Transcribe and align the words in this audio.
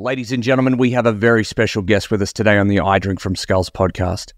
Ladies 0.00 0.32
and 0.32 0.42
gentlemen, 0.42 0.78
we 0.78 0.92
have 0.92 1.04
a 1.04 1.12
very 1.12 1.44
special 1.44 1.82
guest 1.82 2.10
with 2.10 2.22
us 2.22 2.32
today 2.32 2.56
on 2.56 2.68
the 2.68 2.80
I 2.80 2.98
Drink 2.98 3.20
from 3.20 3.36
Skulls 3.36 3.68
podcast. 3.68 4.32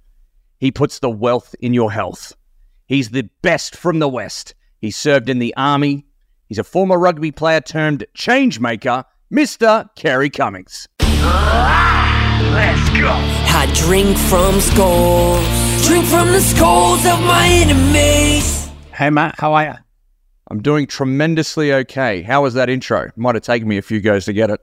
He 0.58 0.72
puts 0.72 0.98
the 0.98 1.08
wealth 1.08 1.54
in 1.60 1.72
your 1.72 1.92
health. 1.92 2.32
He's 2.86 3.10
the 3.10 3.30
best 3.42 3.76
from 3.76 4.00
the 4.00 4.08
West. 4.08 4.56
He 4.80 4.90
served 4.90 5.28
in 5.28 5.38
the 5.38 5.54
Army. 5.56 6.04
He's 6.48 6.58
a 6.58 6.64
former 6.64 6.98
rugby 6.98 7.30
player 7.30 7.60
turned 7.60 8.04
change 8.12 8.58
maker, 8.58 9.04
Mr. 9.32 9.88
Ceri 9.96 10.32
Cummings. 10.32 10.88
Let's 10.98 12.88
go. 12.98 13.12
I 13.14 13.70
drink 13.72 14.18
from 14.18 14.60
skulls, 14.60 15.46
drink 15.86 16.06
from 16.06 16.32
the 16.32 16.40
skulls 16.40 17.06
of 17.06 17.20
my 17.20 17.46
enemies. 17.46 18.68
Hey 18.92 19.10
Matt, 19.10 19.36
how 19.38 19.52
are 19.52 19.64
you? 19.64 19.74
I'm 20.48 20.60
doing 20.60 20.88
tremendously 20.88 21.72
okay. 21.72 22.22
How 22.22 22.42
was 22.42 22.54
that 22.54 22.68
intro? 22.68 23.12
Might 23.14 23.36
have 23.36 23.44
taken 23.44 23.68
me 23.68 23.78
a 23.78 23.82
few 23.82 24.00
goes 24.00 24.24
to 24.24 24.32
get 24.32 24.50
it. 24.50 24.60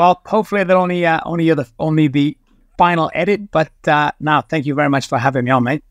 Well, 0.00 0.22
hopefully 0.24 0.64
they're 0.64 0.78
only 0.78 1.04
uh, 1.04 1.20
only 1.26 1.52
the 1.52 1.68
only 1.78 2.08
the 2.08 2.34
final 2.78 3.10
edit, 3.14 3.50
but 3.50 3.70
uh, 3.86 4.12
now 4.18 4.40
thank 4.40 4.64
you 4.64 4.74
very 4.74 4.88
much 4.88 5.06
for 5.06 5.18
having 5.18 5.44
me 5.44 5.50
on, 5.50 5.62
mate. 5.62 5.84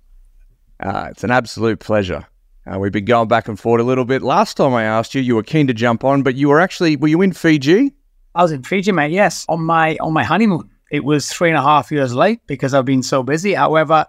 Uh, 0.80 1.10
it's 1.12 1.24
an 1.24 1.30
absolute 1.30 1.80
pleasure. 1.80 2.26
Uh, 2.66 2.80
we've 2.80 2.92
been 2.92 3.06
going 3.06 3.28
back 3.28 3.48
and 3.48 3.60
forth 3.60 3.80
a 3.80 3.84
little 3.84 4.06
bit. 4.06 4.24
Last 4.24 4.58
time 4.58 4.74
I 4.74 4.82
asked 4.82 5.14
you, 5.14 5.22
you 5.22 5.36
were 5.36 5.44
keen 5.44 5.68
to 5.68 5.76
jump 5.76 6.04
on, 6.04 6.24
but 6.24 6.34
you 6.34 6.50
were 6.50 6.60
actually 6.60 6.96
were 6.96 7.08
you 7.08 7.22
in 7.22 7.34
Fiji? 7.34 7.94
I 8.34 8.42
was 8.42 8.52
in 8.52 8.64
Fiji, 8.64 8.92
mate. 8.92 9.12
Yes, 9.12 9.46
on 9.48 9.62
my 9.62 9.96
on 9.98 10.12
my 10.12 10.24
honeymoon. 10.24 10.68
It 10.90 11.04
was 11.04 11.30
three 11.32 11.50
and 11.50 11.58
a 11.60 11.62
half 11.62 11.92
years 11.92 12.16
late 12.16 12.40
because 12.48 12.74
I've 12.74 12.86
been 12.86 13.04
so 13.04 13.22
busy. 13.22 13.54
However, 13.54 14.08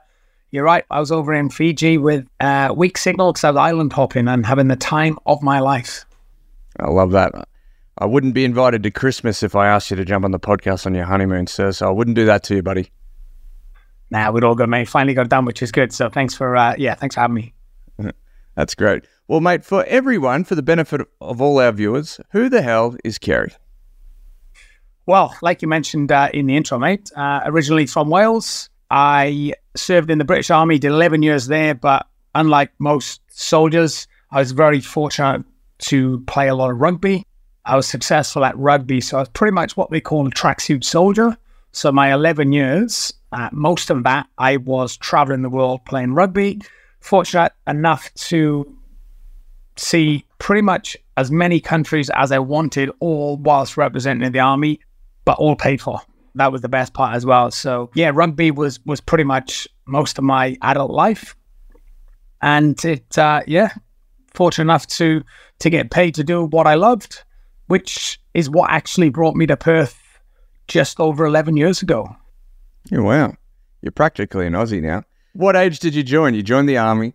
you're 0.51 0.65
right. 0.65 0.87
I 0.91 0.99
was 0.99 1.13
over 1.13 1.35
in 1.35 1.51
Fiji 1.51 1.99
with 1.99 2.27
uh, 2.41 2.73
weak 2.75 2.97
signal 2.97 3.35
because 3.35 3.45
I 3.45 3.51
was 3.51 3.59
island 3.59 3.93
hopping 3.93 4.29
and 4.29 4.47
having 4.47 4.69
the 4.69 4.77
time 4.77 5.19
of 5.27 5.43
my 5.43 5.61
life. 5.61 6.07
I 6.79 6.89
love 6.89 7.11
that. 7.11 7.50
I 8.01 8.07
wouldn't 8.07 8.33
be 8.33 8.47
invited 8.47 8.83
to 8.85 8.91
Christmas 8.91 9.43
if 9.43 9.55
I 9.55 9.69
asked 9.69 9.91
you 9.91 9.97
to 9.99 10.07
jump 10.07 10.25
on 10.25 10.31
the 10.31 10.41
podcast 10.41 10.87
on 10.87 10.95
your 10.95 11.05
honeymoon, 11.05 11.47
sir. 11.47 11.71
So 11.71 11.87
I 11.87 11.91
wouldn't 11.91 12.17
do 12.17 12.25
that 12.25 12.43
to 12.45 12.57
you, 12.57 12.63
buddy. 12.63 12.91
Nah, 14.11 14.33
we're 14.33 14.45
all 14.45 14.55
good, 14.55 14.71
mate. 14.71 14.89
Finally 14.89 15.13
got 15.13 15.27
it 15.27 15.29
done, 15.29 15.45
which 15.45 15.63
is 15.63 15.71
good. 15.71 15.93
So 15.93 16.09
thanks 16.09 16.35
for 16.35 16.57
uh, 16.57 16.75
yeah, 16.79 16.95
thanks 16.95 17.15
for 17.15 17.21
having 17.21 17.35
me. 17.35 17.55
That's 18.55 18.75
great. 18.75 19.05
Well, 19.29 19.41
mate, 19.41 19.65
for 19.65 19.85
everyone, 19.85 20.45
for 20.45 20.55
the 20.55 20.63
benefit 20.63 21.03
of 21.21 21.43
all 21.43 21.61
our 21.61 21.73
viewers, 21.73 22.19
who 22.33 22.49
the 22.49 22.63
hell 22.63 22.97
is 23.05 23.19
Ceri? 23.19 23.55
Well, 25.07 25.37
like 25.43 25.61
you 25.61 25.69
mentioned 25.69 26.11
uh, 26.11 26.31
in 26.33 26.47
the 26.47 26.57
intro, 26.57 26.79
mate, 26.79 27.11
uh, 27.15 27.43
originally 27.45 27.87
from 27.87 28.09
Wales, 28.09 28.71
I 28.91 29.55
served 29.77 30.11
in 30.11 30.19
the 30.19 30.25
British 30.25 30.51
Army, 30.51 30.79
did 30.79 30.91
11 30.91 31.23
years 31.23 31.47
there, 31.47 31.75
but 31.75 32.07
unlike 32.35 32.73
most 32.79 33.21
soldiers, 33.29 34.09
I 34.31 34.39
was 34.39 34.53
very 34.53 34.81
fortunate 34.81 35.45
to 35.79 36.21
play 36.21 36.49
a 36.49 36.55
lot 36.55 36.71
of 36.71 36.81
rugby. 36.81 37.25
I 37.71 37.77
was 37.77 37.87
successful 37.87 38.45
at 38.45 38.59
rugby, 38.59 39.01
so 39.01 39.19
I 39.19 39.21
was 39.21 39.29
pretty 39.29 39.53
much 39.53 39.77
what 39.77 39.93
they 39.93 40.01
call 40.01 40.27
a 40.27 40.31
tracksuit 40.31 40.83
soldier. 40.83 41.37
So 41.71 41.93
my 41.93 42.13
11 42.13 42.51
years, 42.51 43.15
uh, 43.31 43.49
most 43.53 43.91
of 43.91 44.03
that, 44.03 44.27
I 44.39 44.57
was 44.57 44.97
traveling 44.97 45.43
the 45.43 45.51
world 45.51 45.85
playing 45.85 46.15
rugby. 46.15 46.61
Fortunate 46.99 47.53
enough 47.69 48.13
to 48.15 48.77
see 49.77 50.27
pretty 50.41 50.63
much 50.63 50.97
as 51.17 51.31
many 51.31 51.61
countries 51.61 52.11
as 52.17 52.33
I 52.33 52.41
wanted, 52.41 52.91
all 52.99 53.37
whilst 53.37 53.77
representing 53.77 54.33
the 54.33 54.41
army, 54.41 54.81
but 55.25 55.39
all 55.39 55.55
paid 55.55 55.81
for. 55.81 56.01
That 56.35 56.51
was 56.51 56.63
the 56.63 56.69
best 56.69 56.93
part 56.93 57.15
as 57.15 57.25
well. 57.25 57.53
So 57.53 57.93
yeah, 57.95 58.11
rugby 58.13 58.51
was 58.51 58.85
was 58.85 59.01
pretty 59.01 59.25
much 59.25 59.69
most 59.87 60.19
of 60.19 60.25
my 60.25 60.57
adult 60.63 60.91
life, 60.91 61.37
and 62.43 62.85
it 62.85 63.17
uh, 63.17 63.43
yeah, 63.47 63.71
fortunate 64.35 64.65
enough 64.65 64.89
to 64.89 65.23
to 65.61 65.71
get 65.71 65.93
paid 65.93 66.17
to 66.17 66.25
do 66.25 66.47
what 66.47 66.67
I 66.67 66.75
loved 66.75 67.23
which 67.71 68.21
is 68.35 68.51
what 68.51 68.69
actually 68.69 69.11
brought 69.11 69.37
me 69.37 69.47
to 69.47 69.57
Perth 69.57 70.19
just 70.67 70.99
over 70.99 71.25
11 71.25 71.57
years 71.57 71.83
ago. 71.83 72.17
Yeah, 72.91 72.99
wow. 72.99 73.37
You're 73.81 73.93
practically 73.93 74.49
an 74.49 74.55
Aussie 74.55 74.83
now. 74.83 75.05
What 75.35 75.55
age 75.55 75.79
did 75.79 75.95
you 75.95 76.03
join? 76.03 76.35
You 76.35 76.43
joined 76.43 76.69
the 76.69 76.79
army? 76.79 77.15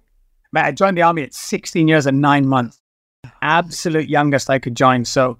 I 0.56 0.72
joined 0.72 0.98
the 0.98 1.02
army 1.02 1.24
at 1.24 1.34
16 1.34 1.90
years 1.90 2.06
and 2.06 2.22
nine 2.22 2.48
months. 2.48 2.80
Absolute 3.42 4.08
youngest 4.08 4.50
I 4.50 4.60
could 4.60 4.78
join. 4.78 5.04
So 5.04 5.38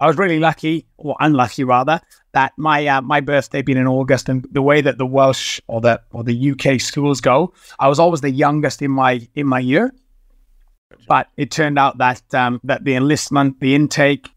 I 0.00 0.08
was 0.08 0.18
really 0.18 0.40
lucky, 0.40 0.88
or 0.96 1.14
unlucky 1.20 1.62
rather, 1.62 2.00
that 2.32 2.54
my 2.56 2.84
uh, 2.88 3.02
my 3.02 3.20
birthday 3.20 3.62
being 3.62 3.78
in 3.78 3.86
August 3.86 4.28
and 4.28 4.44
the 4.50 4.62
way 4.62 4.80
that 4.80 4.98
the 4.98 5.06
Welsh 5.06 5.60
or 5.68 5.80
the 5.80 6.00
or 6.10 6.24
the 6.24 6.50
UK 6.50 6.80
schools 6.80 7.20
go, 7.20 7.54
I 7.78 7.86
was 7.86 8.00
always 8.00 8.20
the 8.20 8.32
youngest 8.32 8.82
in 8.82 8.90
my 8.90 9.20
in 9.36 9.46
my 9.46 9.60
year. 9.60 9.94
But 11.08 11.28
it 11.36 11.50
turned 11.50 11.78
out 11.78 11.98
that 11.98 12.22
um, 12.34 12.60
that 12.64 12.84
the 12.84 12.94
enlistment, 12.94 13.60
the 13.60 13.74
intake, 13.74 14.28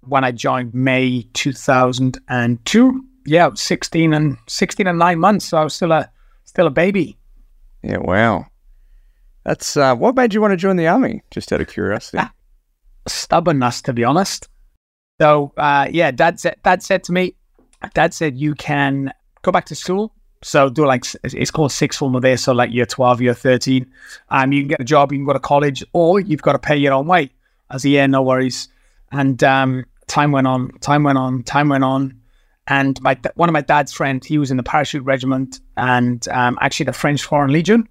when 0.00 0.24
I 0.24 0.32
joined 0.32 0.74
May 0.74 1.26
2002, 1.34 3.04
yeah, 3.26 3.50
16 3.54 4.14
and 4.14 4.36
16 4.48 4.86
and 4.86 4.98
nine 4.98 5.18
months. 5.18 5.46
So 5.46 5.58
I 5.58 5.64
was 5.64 5.74
still 5.74 5.92
a 5.92 6.10
still 6.44 6.66
a 6.66 6.70
baby. 6.70 7.16
Yeah, 7.82 7.98
wow. 7.98 8.46
That's 9.44 9.76
uh, 9.76 9.94
what 9.94 10.14
made 10.16 10.34
you 10.34 10.40
want 10.40 10.52
to 10.52 10.56
join 10.56 10.76
the 10.76 10.88
army? 10.88 11.22
Just 11.30 11.52
out 11.52 11.60
of 11.60 11.68
curiosity. 11.68 12.18
Stubbornness, 13.08 13.82
to 13.82 13.92
be 13.92 14.04
honest. 14.04 14.48
So 15.20 15.52
uh, 15.56 15.88
yeah, 15.90 16.10
dad 16.10 16.40
said 16.40 16.56
dad 16.64 16.82
said 16.82 17.04
to 17.04 17.12
me, 17.12 17.34
dad 17.94 18.14
said 18.14 18.36
you 18.36 18.54
can 18.54 19.12
go 19.42 19.52
back 19.52 19.66
to 19.66 19.74
school 19.74 20.14
so 20.42 20.70
do 20.70 20.86
like 20.86 21.04
it's 21.22 21.50
called 21.50 21.72
six 21.72 21.96
form 21.96 22.18
there. 22.20 22.36
So 22.36 22.52
like 22.52 22.72
year 22.72 22.86
twelve, 22.86 23.20
year 23.20 23.34
thirteen, 23.34 23.90
um, 24.30 24.52
you 24.52 24.62
can 24.62 24.68
get 24.68 24.80
a 24.80 24.84
job, 24.84 25.12
you 25.12 25.18
can 25.18 25.26
go 25.26 25.34
to 25.34 25.40
college, 25.40 25.84
or 25.92 26.20
you've 26.20 26.42
got 26.42 26.52
to 26.52 26.58
pay 26.58 26.76
your 26.76 26.94
own 26.94 27.06
way. 27.06 27.30
As 27.70 27.84
a 27.84 27.90
year, 27.90 28.08
no 28.08 28.22
worries. 28.22 28.68
And 29.12 29.42
um, 29.44 29.84
time 30.06 30.32
went 30.32 30.46
on, 30.46 30.70
time 30.80 31.02
went 31.02 31.18
on, 31.18 31.42
time 31.42 31.68
went 31.68 31.84
on. 31.84 32.18
And 32.66 33.00
my 33.02 33.18
one 33.34 33.48
of 33.48 33.52
my 33.52 33.60
dad's 33.60 33.92
friends, 33.92 34.26
he 34.26 34.38
was 34.38 34.50
in 34.50 34.56
the 34.56 34.62
parachute 34.62 35.04
regiment 35.04 35.60
and 35.76 36.26
um, 36.28 36.56
actually 36.60 36.86
the 36.86 36.92
French 36.92 37.22
Foreign 37.22 37.52
Legion, 37.52 37.86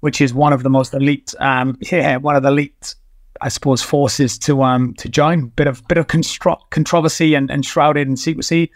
which 0.00 0.20
is 0.20 0.34
one 0.34 0.52
of 0.52 0.62
the 0.62 0.70
most 0.70 0.94
elite, 0.94 1.34
um, 1.38 1.76
yeah, 1.92 2.16
one 2.16 2.34
of 2.34 2.42
the 2.42 2.48
elite, 2.48 2.94
I 3.40 3.48
suppose, 3.48 3.82
forces 3.82 4.36
to 4.38 4.64
um 4.64 4.94
to 4.94 5.08
join. 5.08 5.46
Bit 5.48 5.68
of 5.68 5.86
bit 5.86 5.98
of 5.98 6.08
constro- 6.08 6.60
controversy 6.70 7.34
and, 7.34 7.50
and 7.52 7.64
shrouded 7.64 8.08
in 8.08 8.16
secrecy, 8.16 8.72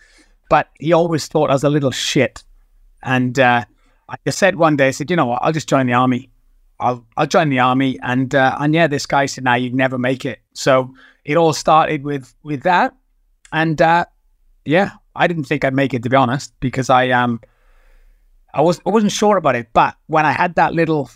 but 0.49 0.69
he 0.79 0.93
always 0.93 1.27
thought 1.27 1.51
I 1.51 1.55
was 1.55 1.65
a 1.65 1.71
little 1.71 1.91
shit 1.91 2.45
and 3.03 3.39
uh, 3.39 3.65
I 4.09 4.31
said 4.31 4.57
one 4.57 4.77
day, 4.77 4.89
I 4.89 4.91
said, 4.91 5.11
you 5.11 5.17
know 5.17 5.27
what, 5.27 5.41
I'll 5.43 5.53
just 5.53 5.69
join 5.69 5.87
the 5.87 5.93
army. 5.93 6.31
I'll 6.81 7.05
I'll 7.17 7.27
join 7.27 7.49
the 7.49 7.59
army. 7.59 7.99
And 8.03 8.35
uh, 8.35 8.57
and 8.61 8.75
yeah, 8.75 8.87
this 8.87 9.07
guy 9.07 9.27
said, 9.27 9.45
now 9.45 9.55
you'd 9.55 9.75
never 9.75 9.99
make 9.99 10.25
it. 10.25 10.41
So 10.55 10.95
it 11.25 11.37
all 11.37 11.53
started 11.53 12.05
with 12.05 12.35
with 12.43 12.63
that. 12.63 12.95
And 13.53 13.81
uh, 13.83 14.07
yeah, 14.65 14.93
I 15.17 15.27
didn't 15.27 15.45
think 15.45 15.65
I'd 15.65 15.75
make 15.75 15.95
it 15.95 16.03
to 16.05 16.11
be 16.11 16.17
honest, 16.17 16.53
because 16.61 16.89
I 16.89 17.11
um 17.11 17.41
I 18.55 18.63
was 18.63 18.81
I 18.87 18.91
wasn't 18.91 19.13
sure 19.13 19.37
about 19.37 19.57
it. 19.57 19.69
But 19.73 19.97
when 20.07 20.25
I 20.25 20.33
had 20.33 20.55
that 20.55 20.73
little 20.75 21.11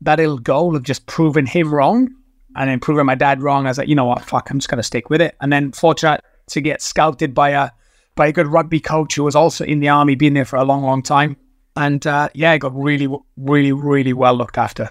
that 0.00 0.18
little 0.18 0.38
goal 0.38 0.76
of 0.76 0.82
just 0.82 1.06
proving 1.06 1.46
him 1.46 1.72
wrong 1.72 2.08
and 2.54 2.70
then 2.70 2.80
proving 2.80 3.06
my 3.06 3.14
dad 3.14 3.42
wrong, 3.42 3.66
I 3.66 3.70
was 3.70 3.78
like, 3.78 3.88
you 3.88 3.94
know 3.94 4.04
what, 4.06 4.24
fuck, 4.24 4.50
I'm 4.50 4.58
just 4.58 4.68
gonna 4.68 4.82
stick 4.82 5.10
with 5.10 5.20
it. 5.20 5.36
And 5.40 5.52
then 5.52 5.72
fortunate 5.72 6.22
to 6.48 6.60
get 6.60 6.80
scouted 6.80 7.34
by 7.34 7.50
a 7.50 7.70
by 8.16 8.26
a 8.26 8.32
good 8.32 8.48
rugby 8.48 8.80
coach 8.80 9.14
who 9.14 9.22
was 9.22 9.36
also 9.36 9.64
in 9.64 9.78
the 9.78 9.88
army, 9.88 10.16
been 10.16 10.34
there 10.34 10.44
for 10.44 10.56
a 10.56 10.64
long, 10.64 10.82
long 10.82 11.02
time. 11.02 11.36
And 11.76 12.04
uh, 12.06 12.30
yeah, 12.34 12.52
I 12.52 12.58
got 12.58 12.74
really, 12.74 13.06
really, 13.36 13.72
really 13.72 14.12
well 14.12 14.34
looked 14.34 14.58
after. 14.58 14.90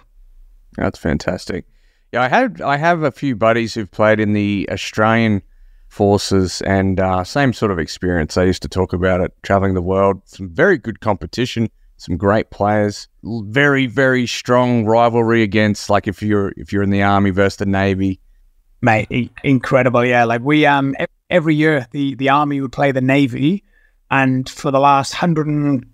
That's 0.77 0.99
fantastic. 0.99 1.65
Yeah, 2.13 2.21
I 2.21 2.29
have 2.29 2.61
I 2.61 2.77
have 2.77 3.03
a 3.03 3.11
few 3.11 3.35
buddies 3.35 3.73
who've 3.73 3.89
played 3.89 4.19
in 4.19 4.33
the 4.33 4.69
Australian 4.71 5.41
forces, 5.87 6.61
and 6.61 6.99
uh, 6.99 7.23
same 7.23 7.53
sort 7.53 7.71
of 7.71 7.79
experience. 7.79 8.37
I 8.37 8.43
used 8.43 8.61
to 8.61 8.69
talk 8.69 8.93
about 8.93 9.21
it, 9.21 9.33
traveling 9.41 9.73
the 9.73 9.81
world. 9.81 10.21
Some 10.25 10.49
very 10.49 10.77
good 10.77 10.99
competition, 10.99 11.69
some 11.97 12.17
great 12.17 12.51
players, 12.51 13.07
very, 13.23 13.87
very 13.87 14.27
strong 14.27 14.85
rivalry 14.85 15.41
against 15.41 15.89
like 15.89 16.07
if 16.07 16.21
you're 16.21 16.53
if 16.55 16.71
you're 16.71 16.83
in 16.83 16.91
the 16.91 17.01
army 17.01 17.31
versus 17.31 17.57
the 17.57 17.65
navy. 17.65 18.19
Mate, 18.81 19.31
incredible. 19.43 20.05
Yeah, 20.05 20.25
like 20.25 20.41
we 20.41 20.65
um 20.67 20.95
every 21.29 21.55
year 21.55 21.87
the, 21.91 22.15
the 22.15 22.29
army 22.29 22.61
would 22.61 22.71
play 22.71 22.91
the 22.91 23.01
navy, 23.01 23.63
and 24.11 24.47
for 24.49 24.71
the 24.71 24.79
last 24.79 25.13
hundred 25.13 25.47
and 25.47 25.85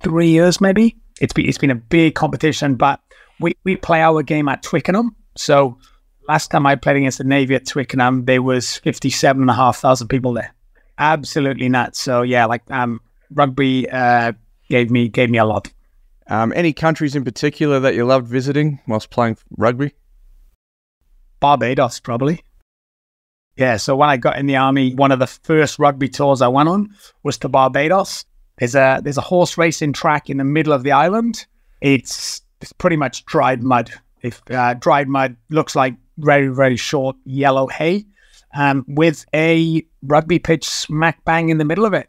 three 0.00 0.28
years, 0.28 0.60
maybe 0.60 0.96
it's 1.20 1.32
been 1.32 1.46
it's 1.46 1.58
been 1.58 1.70
a 1.70 1.76
big 1.76 2.14
competition. 2.14 2.74
But 2.74 3.00
we 3.40 3.54
we 3.64 3.76
play 3.76 4.02
our 4.02 4.22
game 4.22 4.48
at 4.48 4.62
Twickenham. 4.62 5.16
So 5.36 5.78
last 6.28 6.50
time 6.50 6.66
I 6.66 6.76
played 6.76 6.96
against 6.96 7.18
the 7.18 7.24
navy 7.24 7.54
at 7.54 7.66
Twickenham, 7.66 8.24
there 8.24 8.42
was 8.42 8.78
fifty 8.78 9.10
seven 9.10 9.42
and 9.42 9.50
a 9.50 9.54
half 9.54 9.78
thousand 9.78 10.08
people 10.08 10.32
there. 10.32 10.54
Absolutely 10.98 11.68
nuts. 11.68 12.00
So 12.00 12.22
yeah, 12.22 12.46
like 12.46 12.62
um, 12.70 13.00
rugby 13.30 13.88
uh, 13.90 14.32
gave 14.68 14.90
me 14.90 15.08
gave 15.08 15.30
me 15.30 15.38
a 15.38 15.44
lot. 15.44 15.72
Um, 16.26 16.52
any 16.56 16.72
countries 16.72 17.14
in 17.14 17.24
particular 17.24 17.80
that 17.80 17.94
you 17.94 18.04
loved 18.06 18.28
visiting 18.28 18.80
whilst 18.88 19.10
playing 19.10 19.36
rugby? 19.58 19.92
Barbados, 21.38 22.00
probably. 22.00 22.42
Yeah, 23.56 23.76
so 23.76 23.94
when 23.94 24.08
I 24.08 24.16
got 24.16 24.38
in 24.38 24.46
the 24.46 24.56
army, 24.56 24.94
one 24.94 25.12
of 25.12 25.20
the 25.20 25.26
first 25.26 25.78
rugby 25.78 26.08
tours 26.08 26.42
I 26.42 26.48
went 26.48 26.68
on 26.68 26.94
was 27.22 27.38
to 27.38 27.48
Barbados. 27.48 28.24
There's 28.58 28.74
a 28.74 29.00
there's 29.02 29.18
a 29.18 29.22
horse 29.22 29.56
racing 29.58 29.92
track 29.92 30.28
in 30.28 30.38
the 30.38 30.44
middle 30.44 30.72
of 30.72 30.82
the 30.82 30.92
island. 30.92 31.46
It's 31.80 32.42
it's 32.60 32.72
pretty 32.72 32.96
much 32.96 33.24
dried 33.26 33.62
mud. 33.62 33.90
If 34.22 34.42
uh, 34.50 34.74
dried 34.74 35.08
mud 35.08 35.36
looks 35.50 35.76
like 35.76 35.94
very 36.18 36.48
very 36.48 36.76
short 36.76 37.16
yellow 37.24 37.66
hay, 37.68 38.06
um, 38.54 38.84
with 38.88 39.24
a 39.34 39.84
rugby 40.02 40.38
pitch 40.38 40.64
smack 40.64 41.24
bang 41.24 41.48
in 41.48 41.58
the 41.58 41.64
middle 41.64 41.84
of 41.84 41.92
it. 41.92 42.08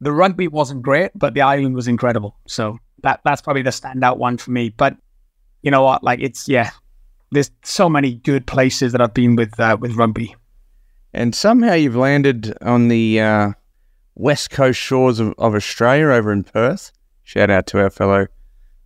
The 0.00 0.12
rugby 0.12 0.48
wasn't 0.48 0.82
great, 0.82 1.10
but 1.14 1.34
the 1.34 1.40
island 1.42 1.74
was 1.74 1.88
incredible. 1.88 2.36
So 2.46 2.78
that 3.02 3.20
that's 3.24 3.42
probably 3.42 3.62
the 3.62 3.70
standout 3.70 4.18
one 4.18 4.38
for 4.38 4.50
me. 4.50 4.70
But 4.70 4.96
you 5.62 5.70
know 5.70 5.82
what? 5.82 6.02
Like 6.04 6.20
it's 6.20 6.48
yeah, 6.48 6.70
there's 7.30 7.50
so 7.62 7.88
many 7.88 8.14
good 8.14 8.46
places 8.46 8.92
that 8.92 9.00
I've 9.00 9.14
been 9.14 9.36
with 9.36 9.58
uh, 9.58 9.76
with 9.80 9.96
rugby. 9.96 10.34
And 11.12 11.34
somehow 11.34 11.74
you've 11.74 11.96
landed 11.96 12.56
on 12.62 12.88
the 12.88 13.20
uh, 13.20 13.52
west 14.14 14.50
coast 14.50 14.78
shores 14.78 15.20
of, 15.20 15.34
of 15.38 15.54
Australia 15.54 16.06
over 16.06 16.32
in 16.32 16.44
Perth. 16.44 16.92
Shout 17.22 17.50
out 17.50 17.66
to 17.68 17.80
our 17.80 17.90
fellow 17.90 18.26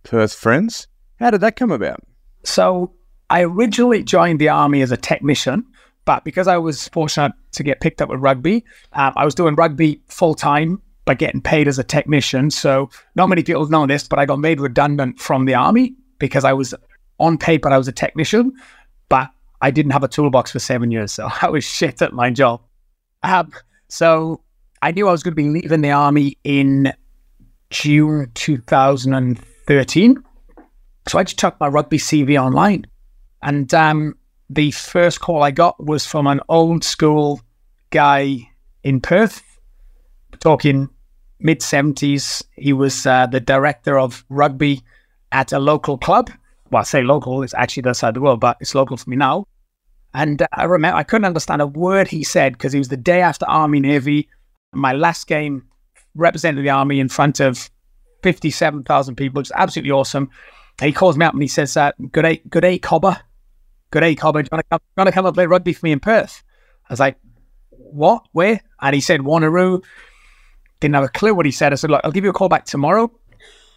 Perth 0.03 0.33
friends. 0.33 0.87
How 1.19 1.31
did 1.31 1.41
that 1.41 1.55
come 1.55 1.71
about? 1.71 1.99
So 2.43 2.93
I 3.29 3.43
originally 3.43 4.03
joined 4.03 4.39
the 4.39 4.49
army 4.49 4.81
as 4.81 4.91
a 4.91 4.97
technician, 4.97 5.65
but 6.05 6.23
because 6.23 6.47
I 6.47 6.57
was 6.57 6.87
fortunate 6.89 7.33
to 7.53 7.63
get 7.63 7.81
picked 7.81 8.01
up 8.01 8.09
with 8.09 8.19
rugby, 8.19 8.65
um, 8.93 9.13
I 9.15 9.25
was 9.25 9.35
doing 9.35 9.55
rugby 9.55 10.01
full 10.07 10.35
time 10.35 10.81
by 11.05 11.13
getting 11.13 11.41
paid 11.41 11.67
as 11.67 11.79
a 11.79 11.83
technician. 11.83 12.49
So 12.51 12.89
not 13.15 13.27
many 13.27 13.43
people 13.43 13.67
know 13.67 13.85
this, 13.85 14.07
but 14.07 14.19
I 14.19 14.25
got 14.25 14.39
made 14.39 14.59
redundant 14.59 15.19
from 15.19 15.45
the 15.45 15.55
army 15.55 15.95
because 16.19 16.45
I 16.45 16.53
was 16.53 16.73
on 17.19 17.37
paper 17.37 17.69
I 17.69 17.77
was 17.77 17.87
a 17.87 17.93
technician, 17.93 18.53
but 19.09 19.29
I 19.63 19.71
didn't 19.71 19.93
have 19.93 20.03
a 20.03 20.09
toolbox 20.09 20.51
for 20.51 20.59
seven 20.59 20.91
years, 20.91 21.13
so 21.13 21.29
I 21.41 21.49
was 21.49 21.63
shit 21.63 22.01
at 22.01 22.11
my 22.11 22.29
job. 22.29 22.61
Um, 23.23 23.53
so 23.87 24.41
I 24.81 24.91
knew 24.91 25.07
I 25.07 25.11
was 25.11 25.23
going 25.23 25.31
to 25.31 25.41
be 25.41 25.47
leaving 25.47 25.79
the 25.79 25.91
army 25.91 26.37
in 26.43 26.93
June 27.69 28.29
2013. 28.33 30.23
So 31.07 31.17
I 31.17 31.23
just 31.23 31.39
chucked 31.39 31.61
my 31.61 31.69
rugby 31.69 31.97
CV 31.97 32.37
online. 32.37 32.85
And 33.41 33.73
um, 33.73 34.17
the 34.49 34.71
first 34.71 35.21
call 35.21 35.43
I 35.43 35.51
got 35.51 35.81
was 35.81 36.05
from 36.05 36.27
an 36.27 36.41
old 36.49 36.83
school 36.83 37.39
guy 37.89 38.49
in 38.83 38.99
Perth, 38.99 39.41
talking 40.41 40.89
mid 41.39 41.61
70s. 41.61 42.43
He 42.57 42.73
was 42.73 43.05
uh, 43.05 43.27
the 43.27 43.39
director 43.39 43.97
of 43.97 44.25
rugby 44.27 44.81
at 45.31 45.53
a 45.53 45.59
local 45.59 45.97
club. 45.97 46.29
Well, 46.69 46.81
I 46.81 46.83
say 46.83 47.01
local, 47.01 47.43
it's 47.43 47.53
actually 47.53 47.81
the 47.83 47.89
other 47.91 47.93
side 47.93 48.09
of 48.09 48.15
the 48.15 48.21
world, 48.21 48.41
but 48.41 48.57
it's 48.59 48.75
local 48.75 48.97
for 48.97 49.09
me 49.09 49.15
now. 49.15 49.45
And 50.13 50.45
I 50.53 50.65
remember 50.65 50.97
I 50.97 51.03
couldn't 51.03 51.25
understand 51.25 51.61
a 51.61 51.67
word 51.67 52.07
he 52.07 52.23
said 52.23 52.53
because 52.53 52.73
it 52.73 52.77
was 52.77 52.89
the 52.89 52.97
day 52.97 53.21
after 53.21 53.45
Army 53.47 53.79
Navy. 53.79 54.29
My 54.71 54.93
last 54.93 55.27
game 55.27 55.65
represented 56.15 56.63
the 56.63 56.69
Army 56.69 56.99
in 56.99 57.09
front 57.09 57.39
of 57.39 57.69
57,000 58.21 59.15
people. 59.15 59.39
It's 59.39 59.51
absolutely 59.55 59.91
awesome. 59.91 60.29
And 60.79 60.87
he 60.87 60.93
calls 60.93 61.17
me 61.17 61.25
up 61.25 61.33
and 61.33 61.41
he 61.41 61.47
says, 61.47 61.75
uh, 61.77 61.91
Good 62.11 62.23
day, 62.23 62.41
good 62.49 62.61
day, 62.61 62.79
Cobber. 62.79 63.19
Good 63.91 64.01
day, 64.01 64.15
Cobber. 64.15 64.43
Do 64.43 64.49
you 64.51 64.57
want 64.97 65.07
to 65.07 65.11
come 65.11 65.25
and 65.25 65.35
play 65.35 65.45
rugby 65.45 65.73
for 65.73 65.85
me 65.85 65.91
in 65.91 65.99
Perth? 65.99 66.43
I 66.89 66.93
was 66.93 66.99
like, 66.99 67.17
What? 67.69 68.23
Where? 68.31 68.61
And 68.81 68.95
he 68.95 69.01
said, 69.01 69.21
Wanneroo. 69.21 69.83
Didn't 70.79 70.95
have 70.95 71.03
a 71.03 71.09
clue 71.09 71.33
what 71.33 71.45
he 71.45 71.51
said. 71.51 71.71
I 71.71 71.75
said, 71.75 71.89
Look, 71.89 72.01
I'll 72.03 72.11
give 72.11 72.23
you 72.23 72.29
a 72.29 72.33
call 72.33 72.49
back 72.49 72.65
tomorrow. 72.65 73.11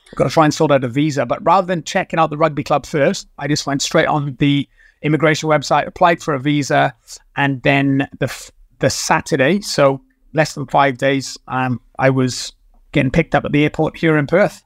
I've 0.08 0.16
got 0.16 0.24
to 0.24 0.30
try 0.30 0.44
and 0.44 0.54
sort 0.54 0.70
out 0.70 0.84
a 0.84 0.88
visa. 0.88 1.26
But 1.26 1.44
rather 1.44 1.66
than 1.66 1.82
checking 1.82 2.18
out 2.18 2.30
the 2.30 2.38
rugby 2.38 2.62
club 2.62 2.86
first, 2.86 3.28
I 3.38 3.48
just 3.48 3.66
went 3.66 3.82
straight 3.82 4.06
on 4.06 4.36
the 4.38 4.68
immigration 5.06 5.48
website, 5.48 5.86
applied 5.86 6.22
for 6.22 6.34
a 6.34 6.40
visa, 6.40 6.94
and 7.36 7.62
then 7.62 8.08
the 8.18 8.50
the 8.78 8.90
Saturday, 8.90 9.60
so 9.60 10.02
less 10.34 10.54
than 10.54 10.66
five 10.66 10.98
days, 10.98 11.38
um, 11.48 11.80
I 11.98 12.10
was 12.10 12.52
getting 12.92 13.10
picked 13.10 13.34
up 13.34 13.44
at 13.44 13.52
the 13.52 13.64
airport 13.64 13.96
here 13.96 14.16
in 14.16 14.26
Perth. 14.26 14.62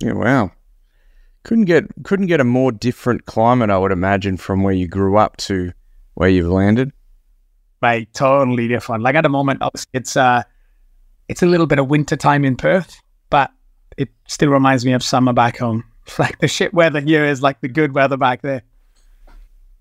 Yeah, 0.00 0.12
wow. 0.12 0.52
Couldn't 1.44 1.64
get 1.64 1.84
couldn't 2.04 2.26
get 2.26 2.40
a 2.40 2.44
more 2.44 2.70
different 2.70 3.26
climate, 3.26 3.70
I 3.70 3.78
would 3.78 3.92
imagine, 3.92 4.36
from 4.36 4.62
where 4.62 4.74
you 4.74 4.86
grew 4.86 5.16
up 5.16 5.36
to 5.38 5.72
where 6.14 6.28
you've 6.28 6.48
landed. 6.48 6.92
Right, 7.80 8.12
totally 8.14 8.68
different. 8.68 9.02
Like 9.02 9.16
at 9.16 9.22
the 9.22 9.28
moment, 9.28 9.62
it's 9.92 10.16
uh, 10.16 10.44
it's 11.28 11.42
a 11.42 11.46
little 11.46 11.66
bit 11.66 11.80
of 11.80 11.88
winter 11.88 12.16
time 12.16 12.44
in 12.44 12.56
Perth, 12.56 13.00
but 13.28 13.50
it 13.96 14.08
still 14.28 14.50
reminds 14.50 14.84
me 14.84 14.92
of 14.92 15.02
summer 15.02 15.32
back 15.32 15.58
home. 15.58 15.84
Like 16.18 16.40
the 16.40 16.48
shit 16.48 16.74
weather 16.74 16.98
here 17.00 17.24
is 17.24 17.42
like 17.42 17.60
the 17.60 17.68
good 17.68 17.94
weather 17.94 18.16
back 18.16 18.42
there. 18.42 18.62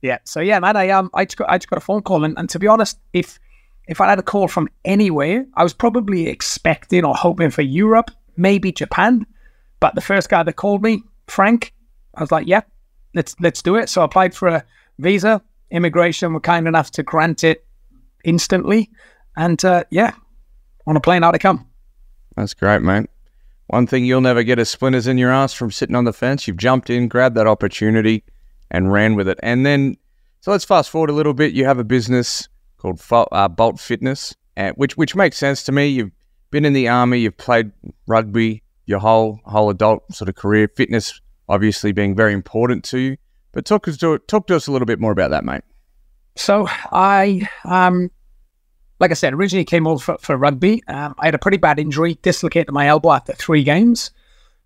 Yeah. 0.01 0.17
So 0.23 0.39
yeah, 0.39 0.59
man, 0.59 0.75
I 0.75 0.89
um, 0.89 1.09
I 1.13 1.25
just 1.25 1.37
got, 1.37 1.49
I 1.49 1.57
just 1.57 1.69
got 1.69 1.77
a 1.77 1.81
phone 1.81 2.01
call, 2.01 2.23
and, 2.23 2.37
and 2.37 2.49
to 2.49 2.59
be 2.59 2.67
honest, 2.67 2.99
if 3.13 3.39
if 3.87 4.01
I 4.01 4.09
had 4.09 4.19
a 4.19 4.23
call 4.23 4.47
from 4.47 4.67
anywhere, 4.85 5.45
I 5.55 5.63
was 5.63 5.73
probably 5.73 6.27
expecting 6.27 7.05
or 7.05 7.15
hoping 7.15 7.49
for 7.49 7.61
Europe, 7.61 8.11
maybe 8.37 8.71
Japan. 8.71 9.25
But 9.79 9.95
the 9.95 10.01
first 10.01 10.29
guy 10.29 10.43
that 10.43 10.53
called 10.53 10.83
me, 10.83 11.03
Frank, 11.27 11.73
I 12.15 12.21
was 12.21 12.31
like, 12.31 12.47
yeah, 12.47 12.61
let's 13.13 13.35
let's 13.39 13.61
do 13.61 13.75
it. 13.75 13.89
So 13.89 14.01
I 14.01 14.05
applied 14.05 14.35
for 14.35 14.47
a 14.47 14.63
visa. 14.99 15.41
Immigration 15.71 16.33
were 16.33 16.39
kind 16.39 16.67
enough 16.67 16.91
to 16.91 17.03
grant 17.03 17.43
it 17.43 17.65
instantly, 18.23 18.89
and 19.37 19.63
uh, 19.63 19.83
yeah, 19.89 20.13
on 20.87 20.97
a 20.97 21.01
plane 21.01 21.23
out 21.23 21.35
I 21.35 21.37
come. 21.37 21.67
That's 22.35 22.53
great, 22.53 22.81
mate. 22.81 23.09
One 23.67 23.87
thing 23.87 24.03
you'll 24.03 24.21
never 24.21 24.43
get 24.43 24.59
is 24.59 24.69
splinters 24.69 25.07
in 25.07 25.17
your 25.17 25.31
ass 25.31 25.53
from 25.53 25.71
sitting 25.71 25.95
on 25.95 26.03
the 26.03 26.11
fence. 26.11 26.47
You've 26.47 26.57
jumped 26.57 26.89
in, 26.89 27.07
grabbed 27.07 27.35
that 27.35 27.47
opportunity, 27.47 28.23
and 28.71 28.91
ran 28.91 29.15
with 29.15 29.27
it. 29.27 29.39
And 29.43 29.65
then, 29.65 29.97
so 30.39 30.51
let's 30.51 30.65
fast 30.65 30.89
forward 30.89 31.09
a 31.09 31.13
little 31.13 31.33
bit. 31.33 31.53
You 31.53 31.65
have 31.65 31.77
a 31.77 31.83
business 31.83 32.49
called 32.77 33.01
uh, 33.11 33.47
Bolt 33.47 33.79
Fitness, 33.79 34.35
uh, 34.57 34.71
which 34.71 34.97
which 34.97 35.15
makes 35.15 35.37
sense 35.37 35.63
to 35.63 35.71
me. 35.71 35.87
You've 35.87 36.11
been 36.49 36.65
in 36.65 36.73
the 36.73 36.87
army, 36.87 37.19
you've 37.19 37.37
played 37.37 37.71
rugby 38.07 38.63
your 38.85 38.99
whole 38.99 39.39
whole 39.45 39.69
adult 39.69 40.13
sort 40.13 40.29
of 40.29 40.35
career. 40.35 40.67
Fitness 40.75 41.21
obviously 41.47 41.91
being 41.91 42.15
very 42.15 42.33
important 42.33 42.83
to 42.85 42.97
you. 42.97 43.17
But 43.51 43.65
talk 43.65 43.87
us 43.87 43.97
to 43.97 44.17
talk 44.19 44.47
to 44.47 44.55
us 44.55 44.67
a 44.67 44.71
little 44.71 44.85
bit 44.85 44.99
more 44.99 45.11
about 45.11 45.31
that, 45.31 45.43
mate. 45.43 45.63
So 46.35 46.67
I 46.91 47.47
um 47.65 48.09
like 48.99 49.11
I 49.11 49.15
said, 49.15 49.33
originally 49.33 49.65
came 49.65 49.87
over 49.87 49.99
for, 49.99 50.17
for 50.19 50.37
rugby. 50.37 50.83
Um, 50.87 51.15
I 51.17 51.25
had 51.25 51.33
a 51.33 51.39
pretty 51.39 51.57
bad 51.57 51.79
injury, 51.79 52.19
dislocated 52.21 52.71
my 52.71 52.87
elbow 52.87 53.13
after 53.13 53.33
three 53.33 53.63
games. 53.63 54.11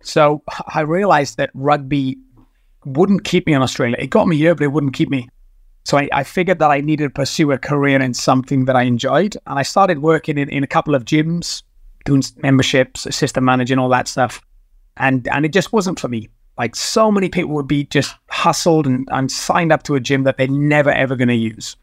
So 0.02 0.42
I 0.74 0.82
realized 0.82 1.38
that 1.38 1.50
rugby 1.54 2.18
wouldn't 2.86 3.24
keep 3.24 3.46
me 3.46 3.52
in 3.52 3.62
Australia. 3.62 3.96
It 3.98 4.08
got 4.08 4.28
me 4.28 4.36
here, 4.36 4.54
but 4.54 4.64
it 4.64 4.72
wouldn't 4.72 4.94
keep 4.94 5.10
me. 5.10 5.28
So 5.84 5.98
I, 5.98 6.08
I, 6.12 6.24
figured 6.24 6.58
that 6.60 6.70
I 6.70 6.80
needed 6.80 7.04
to 7.04 7.10
pursue 7.10 7.52
a 7.52 7.58
career 7.58 8.00
in 8.00 8.14
something 8.14 8.64
that 8.64 8.74
I 8.74 8.82
enjoyed. 8.82 9.36
And 9.46 9.58
I 9.58 9.62
started 9.62 10.02
working 10.02 10.38
in, 10.38 10.48
in 10.48 10.64
a 10.64 10.66
couple 10.66 10.94
of 10.94 11.04
gyms, 11.04 11.62
doing 12.04 12.22
memberships, 12.38 13.06
assistant 13.06 13.44
managing, 13.44 13.78
all 13.78 13.88
that 13.90 14.08
stuff. 14.08 14.40
And 14.96 15.28
and 15.28 15.44
it 15.44 15.52
just 15.52 15.72
wasn't 15.72 16.00
for 16.00 16.08
me. 16.08 16.28
Like 16.58 16.74
so 16.74 17.12
many 17.12 17.28
people 17.28 17.52
would 17.54 17.68
be 17.68 17.84
just 17.84 18.16
hustled 18.30 18.86
and, 18.86 19.06
and 19.12 19.30
signed 19.30 19.72
up 19.72 19.82
to 19.84 19.94
a 19.94 20.00
gym 20.00 20.24
that 20.24 20.38
they're 20.38 20.48
never 20.48 20.90
ever 20.90 21.14
going 21.14 21.28
to 21.28 21.34
use. 21.34 21.76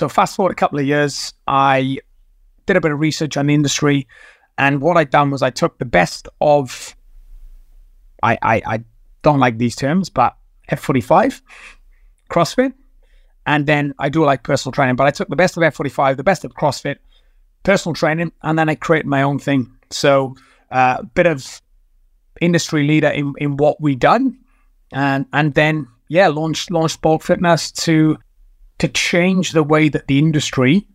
So 0.00 0.08
fast 0.08 0.36
forward 0.36 0.52
a 0.52 0.56
couple 0.56 0.78
of 0.78 0.86
years, 0.86 1.34
I 1.46 1.98
did 2.66 2.76
a 2.76 2.80
bit 2.80 2.90
of 2.90 2.98
research 2.98 3.36
on 3.36 3.46
the 3.46 3.54
industry, 3.54 4.08
and 4.56 4.80
what 4.80 4.96
I'd 4.96 5.10
done 5.10 5.30
was 5.30 5.42
I 5.42 5.50
took 5.50 5.78
the 5.78 5.84
best 5.84 6.28
of 6.40 6.96
I 8.22 8.38
I, 8.42 8.62
I 8.66 8.84
don't 9.22 9.40
like 9.40 9.58
these 9.58 9.76
terms, 9.76 10.08
but 10.08 10.36
F45, 10.70 11.40
CrossFit, 12.30 12.72
and 13.46 13.66
then 13.66 13.94
I 13.98 14.08
do 14.08 14.24
like 14.24 14.42
personal 14.42 14.72
training. 14.72 14.96
But 14.96 15.06
I 15.06 15.10
took 15.10 15.28
the 15.28 15.36
best 15.36 15.56
of 15.56 15.62
F45, 15.62 16.16
the 16.16 16.24
best 16.24 16.44
of 16.44 16.54
CrossFit, 16.54 16.96
personal 17.62 17.94
training, 17.94 18.32
and 18.42 18.58
then 18.58 18.68
I 18.68 18.74
created 18.74 19.06
my 19.06 19.22
own 19.22 19.38
thing. 19.38 19.70
So 19.90 20.34
a 20.70 20.76
uh, 20.76 21.02
bit 21.02 21.26
of 21.26 21.60
industry 22.40 22.86
leader 22.86 23.08
in, 23.08 23.34
in 23.38 23.56
what 23.56 23.80
we 23.80 23.94
done, 23.94 24.38
and 24.92 25.26
and 25.32 25.54
then 25.54 25.88
yeah, 26.08 26.28
launched 26.28 26.70
launched 26.70 27.00
Bolt 27.00 27.22
Fitness 27.22 27.70
to 27.72 28.18
to 28.78 28.88
change 28.88 29.52
the 29.52 29.62
way 29.62 29.88
that 29.88 30.06
the 30.06 30.18
industry 30.18 30.86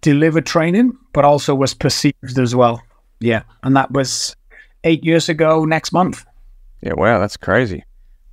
delivered 0.00 0.46
training, 0.46 0.96
but 1.12 1.24
also 1.24 1.54
was 1.54 1.74
perceived 1.74 2.38
as 2.38 2.54
well. 2.54 2.82
Yeah. 3.20 3.42
And 3.62 3.76
that 3.76 3.90
was 3.90 4.36
eight 4.84 5.04
years 5.04 5.28
ago 5.28 5.64
next 5.64 5.92
month. 5.92 6.24
Yeah, 6.82 6.94
wow, 6.94 7.18
that's 7.18 7.36
crazy. 7.36 7.84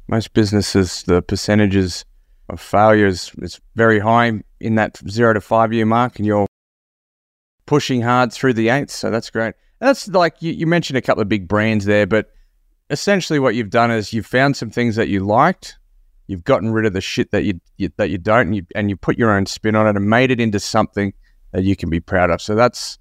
Most 0.07 0.33
businesses, 0.33 1.03
the 1.03 1.21
percentages 1.21 2.05
of 2.49 2.61
failures 2.61 3.31
is 3.41 3.59
very 3.75 3.99
high 3.99 4.41
in 4.59 4.75
that 4.75 4.97
zero 5.09 5.33
to 5.33 5.41
five 5.41 5.73
year 5.73 5.85
mark, 5.85 6.17
and 6.17 6.25
you're 6.25 6.47
pushing 7.65 8.01
hard 8.01 8.31
through 8.31 8.53
the 8.53 8.69
eights. 8.69 8.93
So 8.93 9.09
that's 9.09 9.29
great. 9.29 9.55
That's 9.79 10.07
like 10.07 10.41
you, 10.41 10.53
you 10.53 10.67
mentioned 10.67 10.97
a 10.97 11.01
couple 11.01 11.21
of 11.21 11.29
big 11.29 11.47
brands 11.47 11.85
there, 11.85 12.05
but 12.05 12.31
essentially 12.89 13.39
what 13.39 13.55
you've 13.55 13.71
done 13.71 13.91
is 13.91 14.13
you've 14.13 14.27
found 14.27 14.55
some 14.55 14.69
things 14.69 14.95
that 14.95 15.09
you 15.09 15.21
liked 15.21 15.77
You've 16.27 16.43
gotten 16.43 16.71
rid 16.71 16.85
of 16.85 16.93
the 16.93 17.01
shit 17.01 17.31
that 17.31 17.43
you, 17.43 17.59
you 17.77 17.91
that 17.97 18.09
you 18.09 18.17
don't, 18.17 18.47
and 18.47 18.55
you 18.55 18.65
and 18.73 18.89
you 18.89 18.97
put 18.97 19.17
your 19.17 19.31
own 19.31 19.45
spin 19.45 19.75
on 19.75 19.87
it 19.87 19.95
and 19.95 20.09
made 20.09 20.31
it 20.31 20.39
into 20.39 20.59
something 20.59 21.13
that 21.51 21.63
you 21.63 21.75
can 21.75 21.89
be 21.89 21.99
proud 21.99 22.31
of. 22.31 22.41
So 22.41 22.55
that's 22.55 22.97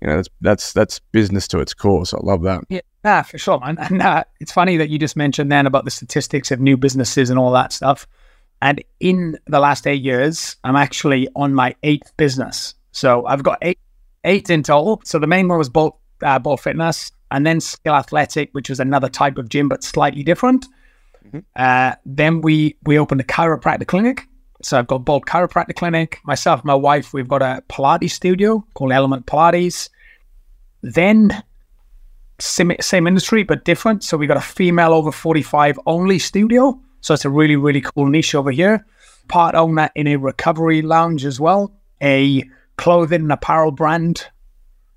you 0.00 0.08
know 0.08 0.16
that's 0.16 0.28
that's 0.40 0.72
that's 0.72 0.98
business 1.12 1.46
to 1.48 1.60
its 1.60 1.72
core. 1.72 2.04
So 2.04 2.18
I 2.18 2.26
love 2.26 2.42
that. 2.42 2.64
Yeah, 2.68 2.80
ah, 3.04 3.22
for 3.22 3.38
sure, 3.38 3.60
man. 3.60 3.76
And 3.90 4.02
uh, 4.02 4.24
it's 4.40 4.52
funny 4.52 4.76
that 4.76 4.88
you 4.90 4.98
just 4.98 5.16
mentioned 5.16 5.50
then 5.50 5.66
about 5.66 5.84
the 5.84 5.90
statistics 5.90 6.50
of 6.50 6.60
new 6.60 6.76
businesses 6.76 7.30
and 7.30 7.38
all 7.38 7.52
that 7.52 7.72
stuff. 7.72 8.06
And 8.60 8.82
in 9.00 9.38
the 9.46 9.60
last 9.60 9.86
eight 9.86 10.02
years, 10.02 10.56
I'm 10.64 10.76
actually 10.76 11.28
on 11.36 11.54
my 11.54 11.74
eighth 11.82 12.16
business. 12.16 12.74
So 12.92 13.24
I've 13.26 13.42
got 13.42 13.58
eight 13.62 13.78
eight 14.24 14.50
in 14.50 14.62
total. 14.62 15.00
So 15.04 15.18
the 15.18 15.26
main 15.26 15.48
one 15.48 15.58
was 15.58 15.68
Bolt 15.68 15.96
uh, 16.22 16.38
Bolt 16.38 16.60
Fitness, 16.60 17.12
and 17.30 17.46
then 17.46 17.60
Skill 17.60 17.94
Athletic, 17.94 18.50
which 18.52 18.68
was 18.68 18.80
another 18.80 19.08
type 19.08 19.38
of 19.38 19.48
gym 19.48 19.68
but 19.68 19.84
slightly 19.84 20.22
different. 20.22 20.66
Mm-hmm. 21.24 21.38
Uh, 21.56 21.92
then 22.04 22.40
we 22.40 22.76
we 22.84 22.98
opened 22.98 23.20
a 23.20 23.24
chiropractic 23.24 23.86
clinic, 23.86 24.26
So 24.62 24.78
I've 24.78 24.86
got 24.86 25.04
Bolt 25.04 25.26
Chiropractic 25.26 25.76
Clinic. 25.76 26.18
Myself, 26.24 26.64
my 26.64 26.74
wife, 26.74 27.12
we've 27.12 27.28
got 27.28 27.42
a 27.42 27.62
Pilates 27.68 28.10
studio 28.10 28.64
called 28.74 28.92
Element 28.92 29.26
Pilates. 29.26 29.88
Then 30.82 31.42
same, 32.38 32.72
same 32.80 33.06
industry 33.06 33.42
but 33.42 33.64
different. 33.64 34.04
So 34.04 34.16
we 34.16 34.26
got 34.26 34.36
a 34.36 34.42
female 34.42 34.92
over 34.92 35.12
45 35.12 35.78
only 35.86 36.18
studio. 36.18 36.80
So 37.00 37.14
it's 37.14 37.24
a 37.24 37.30
really, 37.30 37.56
really 37.56 37.80
cool 37.80 38.06
niche 38.06 38.34
over 38.34 38.50
here. 38.50 38.86
Part 39.28 39.54
owner 39.54 39.90
in 39.94 40.06
a 40.06 40.16
recovery 40.16 40.82
lounge 40.82 41.24
as 41.24 41.38
well, 41.38 41.72
a 42.02 42.44
clothing 42.76 43.22
and 43.22 43.32
apparel 43.32 43.70
brand. 43.70 44.26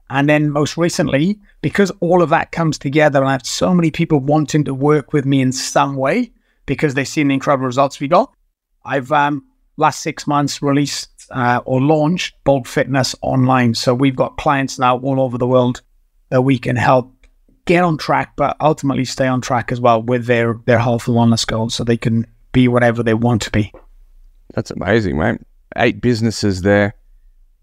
And 0.09 0.27
then 0.27 0.51
most 0.51 0.77
recently, 0.77 1.39
because 1.61 1.91
all 1.99 2.21
of 2.21 2.29
that 2.29 2.51
comes 2.51 2.77
together 2.77 3.19
and 3.19 3.29
I 3.29 3.33
have 3.33 3.45
so 3.45 3.73
many 3.73 3.91
people 3.91 4.19
wanting 4.19 4.65
to 4.65 4.73
work 4.73 5.13
with 5.13 5.25
me 5.25 5.41
in 5.41 5.51
some 5.51 5.95
way 5.95 6.31
because 6.65 6.93
they've 6.93 7.07
seen 7.07 7.29
the 7.29 7.33
incredible 7.33 7.65
results 7.65 7.99
we 7.99 8.07
got, 8.07 8.33
I've 8.83 9.11
um, 9.11 9.45
last 9.77 10.01
six 10.01 10.27
months 10.27 10.61
released 10.61 11.09
uh, 11.31 11.61
or 11.65 11.81
launched 11.81 12.35
Bolt 12.43 12.67
Fitness 12.67 13.15
online. 13.21 13.73
So 13.73 13.93
we've 13.93 14.15
got 14.15 14.37
clients 14.37 14.77
now 14.77 14.97
all 14.97 15.21
over 15.21 15.37
the 15.37 15.47
world 15.47 15.81
that 16.29 16.41
we 16.41 16.59
can 16.59 16.75
help 16.75 17.13
get 17.71 17.83
on 17.83 17.97
track, 17.97 18.33
but 18.35 18.57
ultimately 18.59 19.05
stay 19.05 19.27
on 19.27 19.41
track 19.41 19.71
as 19.71 19.79
well 19.79 20.01
with 20.01 20.25
their 20.25 20.59
their 20.65 20.79
health 20.79 21.07
and 21.07 21.15
wellness 21.15 21.47
goals, 21.47 21.73
so 21.73 21.83
they 21.83 21.97
can 21.97 22.27
be 22.51 22.67
whatever 22.67 23.01
they 23.01 23.13
want 23.13 23.41
to 23.43 23.51
be. 23.51 23.71
That's 24.53 24.71
amazing, 24.71 25.17
mate. 25.17 25.39
Eight 25.77 26.01
businesses 26.01 26.61
there. 26.61 26.93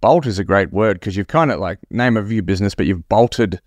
Bolt 0.01 0.27
is 0.27 0.39
a 0.39 0.45
great 0.45 0.73
word 0.73 0.95
because 0.99 1.17
you've 1.17 1.29
kind 1.29 1.51
of 1.51 1.61
like 1.61 1.79
name 1.91 2.17
of 2.17 2.33
your 2.33 2.43
business, 2.43 2.75
but 2.75 2.87
you've 2.87 3.09
bolted 3.09 3.61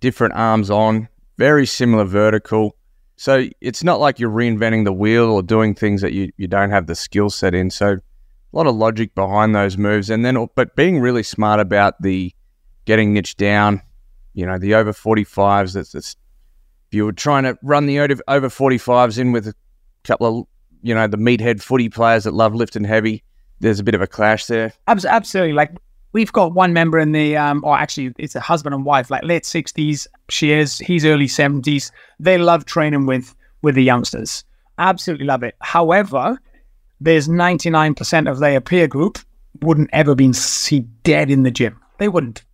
different 0.00 0.34
arms 0.34 0.70
on, 0.70 1.08
very 1.38 1.66
similar 1.66 2.04
vertical. 2.04 2.76
So 3.16 3.46
it's 3.60 3.82
not 3.82 3.98
like 3.98 4.18
you're 4.18 4.30
reinventing 4.30 4.84
the 4.84 4.92
wheel 4.92 5.30
or 5.30 5.42
doing 5.42 5.74
things 5.74 6.02
that 6.02 6.12
you, 6.12 6.30
you 6.36 6.46
don't 6.46 6.70
have 6.70 6.86
the 6.86 6.94
skill 6.94 7.30
set 7.30 7.54
in. 7.54 7.70
So 7.70 7.92
a 7.94 8.00
lot 8.52 8.66
of 8.66 8.76
logic 8.76 9.14
behind 9.14 9.54
those 9.54 9.78
moves. 9.78 10.10
And 10.10 10.24
then, 10.24 10.48
but 10.54 10.76
being 10.76 11.00
really 11.00 11.22
smart 11.22 11.60
about 11.60 12.00
the 12.02 12.32
getting 12.84 13.12
niche 13.12 13.36
down, 13.36 13.82
you 14.38 14.46
know, 14.46 14.56
the 14.56 14.72
over 14.76 14.92
45s. 14.92 15.72
That's, 15.72 15.90
that's 15.90 16.16
if 16.88 16.94
you 16.94 17.04
were 17.04 17.12
trying 17.12 17.42
to 17.42 17.58
run 17.60 17.86
the 17.86 17.98
over, 17.98 18.14
over 18.28 18.48
45s 18.48 19.18
in 19.18 19.32
with 19.32 19.48
a 19.48 19.54
couple 20.04 20.26
of, 20.26 20.46
you 20.80 20.94
know, 20.94 21.08
the 21.08 21.16
meathead 21.16 21.60
footy 21.60 21.88
players 21.88 22.22
that 22.22 22.34
love 22.34 22.54
lifting 22.54 22.84
heavy, 22.84 23.24
there's 23.58 23.80
a 23.80 23.82
bit 23.82 23.96
of 23.96 24.00
a 24.00 24.06
clash 24.06 24.46
there. 24.46 24.72
Absolutely. 24.86 25.54
Like 25.54 25.72
we've 26.12 26.32
got 26.32 26.54
one 26.54 26.72
member 26.72 27.00
in 27.00 27.10
the, 27.10 27.36
um, 27.36 27.64
or 27.64 27.76
actually 27.76 28.14
it's 28.16 28.36
a 28.36 28.40
husband 28.40 28.76
and 28.76 28.84
wife, 28.84 29.10
like 29.10 29.24
late 29.24 29.42
60s. 29.42 30.06
She 30.28 30.52
is, 30.52 30.78
he's 30.78 31.04
early 31.04 31.26
70s. 31.26 31.90
They 32.20 32.38
love 32.38 32.64
training 32.64 33.06
with, 33.06 33.34
with 33.62 33.74
the 33.74 33.82
youngsters. 33.82 34.44
Absolutely 34.78 35.26
love 35.26 35.42
it. 35.42 35.56
However, 35.62 36.38
there's 37.00 37.26
99% 37.26 38.30
of 38.30 38.38
their 38.38 38.60
peer 38.60 38.86
group 38.86 39.18
wouldn't 39.62 39.90
ever 39.92 40.14
been 40.14 40.32
see 40.32 40.80
dead 41.02 41.28
in 41.28 41.42
the 41.42 41.50
gym. 41.50 41.80
They 41.98 42.08
wouldn't. 42.08 42.44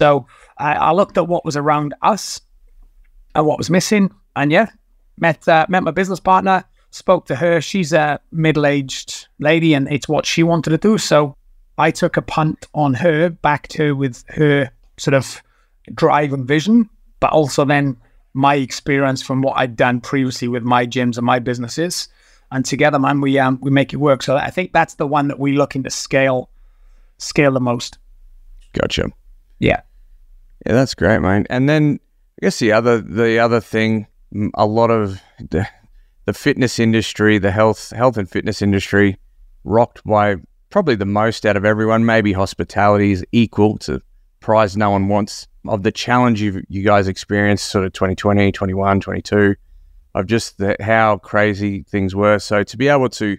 So 0.00 0.26
I, 0.60 0.74
I, 0.74 0.92
looked 0.92 1.16
at 1.18 1.28
what 1.28 1.44
was 1.44 1.56
around 1.56 1.94
us 2.02 2.40
and 3.34 3.46
what 3.46 3.58
was 3.58 3.70
missing, 3.70 4.10
and 4.36 4.52
yeah, 4.52 4.70
met 5.18 5.46
uh, 5.48 5.66
met 5.68 5.82
my 5.82 5.90
business 5.90 6.20
partner, 6.20 6.64
spoke 6.90 7.26
to 7.26 7.36
her. 7.36 7.60
She's 7.60 7.92
a 7.92 8.20
middle 8.32 8.66
aged 8.66 9.28
lady, 9.38 9.74
and 9.74 9.90
it's 9.90 10.08
what 10.08 10.26
she 10.26 10.42
wanted 10.42 10.70
to 10.70 10.78
do. 10.78 10.98
So 10.98 11.36
I 11.78 11.90
took 11.90 12.16
a 12.16 12.22
punt 12.22 12.66
on 12.74 12.94
her, 12.94 13.30
backed 13.30 13.74
her 13.74 13.94
with 13.94 14.24
her 14.28 14.70
sort 14.98 15.14
of 15.14 15.42
drive 15.94 16.32
and 16.32 16.46
vision, 16.46 16.88
but 17.20 17.32
also 17.32 17.64
then 17.64 17.96
my 18.34 18.54
experience 18.54 19.22
from 19.22 19.42
what 19.42 19.56
I'd 19.56 19.76
done 19.76 20.00
previously 20.00 20.48
with 20.48 20.62
my 20.62 20.86
gyms 20.86 21.16
and 21.16 21.26
my 21.26 21.38
businesses. 21.38 22.08
And 22.52 22.64
together, 22.64 22.98
man, 22.98 23.20
we 23.20 23.38
um, 23.38 23.58
we 23.62 23.70
make 23.70 23.92
it 23.92 23.98
work. 23.98 24.22
So 24.22 24.36
I 24.36 24.50
think 24.50 24.72
that's 24.72 24.94
the 24.94 25.06
one 25.06 25.28
that 25.28 25.38
we're 25.38 25.56
looking 25.56 25.84
to 25.84 25.90
scale 25.90 26.50
scale 27.18 27.52
the 27.52 27.60
most. 27.60 27.98
Gotcha. 28.72 29.10
Yeah. 29.58 29.82
Yeah, 30.66 30.72
that's 30.74 30.94
great, 30.94 31.20
mate. 31.20 31.46
And 31.50 31.68
then 31.68 32.00
I 32.40 32.46
guess 32.46 32.58
the 32.58 32.72
other 32.72 33.00
the 33.00 33.38
other 33.38 33.60
thing, 33.60 34.06
a 34.54 34.66
lot 34.66 34.90
of 34.90 35.20
the, 35.38 35.66
the 36.26 36.32
fitness 36.32 36.78
industry, 36.78 37.38
the 37.38 37.50
health 37.50 37.90
health 37.90 38.16
and 38.16 38.28
fitness 38.28 38.62
industry, 38.62 39.18
rocked 39.64 40.04
by 40.04 40.36
probably 40.70 40.94
the 40.94 41.06
most 41.06 41.46
out 41.46 41.56
of 41.56 41.64
everyone. 41.64 42.04
Maybe 42.04 42.32
hospitality 42.32 43.12
is 43.12 43.24
equal 43.32 43.78
to 43.78 44.00
prize 44.40 44.76
no 44.76 44.90
one 44.90 45.08
wants 45.08 45.46
of 45.68 45.82
the 45.82 45.92
challenge 45.92 46.40
you 46.40 46.62
you 46.68 46.82
guys 46.82 47.08
experienced 47.08 47.66
sort 47.66 47.84
of 47.84 47.92
2020, 47.92 48.52
21, 48.52 49.00
22 49.00 49.56
of 50.14 50.26
just 50.26 50.58
the, 50.58 50.76
how 50.80 51.18
crazy 51.18 51.84
things 51.84 52.14
were. 52.14 52.38
So 52.38 52.62
to 52.62 52.76
be 52.76 52.88
able 52.88 53.08
to 53.10 53.38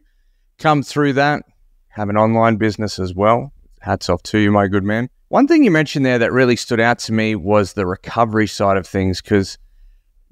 come 0.58 0.84
through 0.84 1.14
that, 1.14 1.44
have 1.90 2.10
an 2.10 2.18
online 2.18 2.56
business 2.58 3.00
as 3.00 3.14
well, 3.14 3.52
hats 3.82 4.10
off 4.10 4.24
to 4.24 4.38
you, 4.38 4.52
my 4.52 4.68
good 4.68 4.84
man. 4.84 5.10
One 5.32 5.48
thing 5.48 5.64
you 5.64 5.72
mentioned 5.72 6.06
there 6.06 6.20
that 6.20 6.34
really 6.34 6.58
stood 6.58 6.82
out 6.82 7.00
to 7.00 7.14
me 7.14 7.36
was 7.36 7.72
the 7.72 7.86
recovery 7.86 8.48
side 8.48 8.76
of 8.76 8.86
things 8.86 9.22
because 9.22 9.58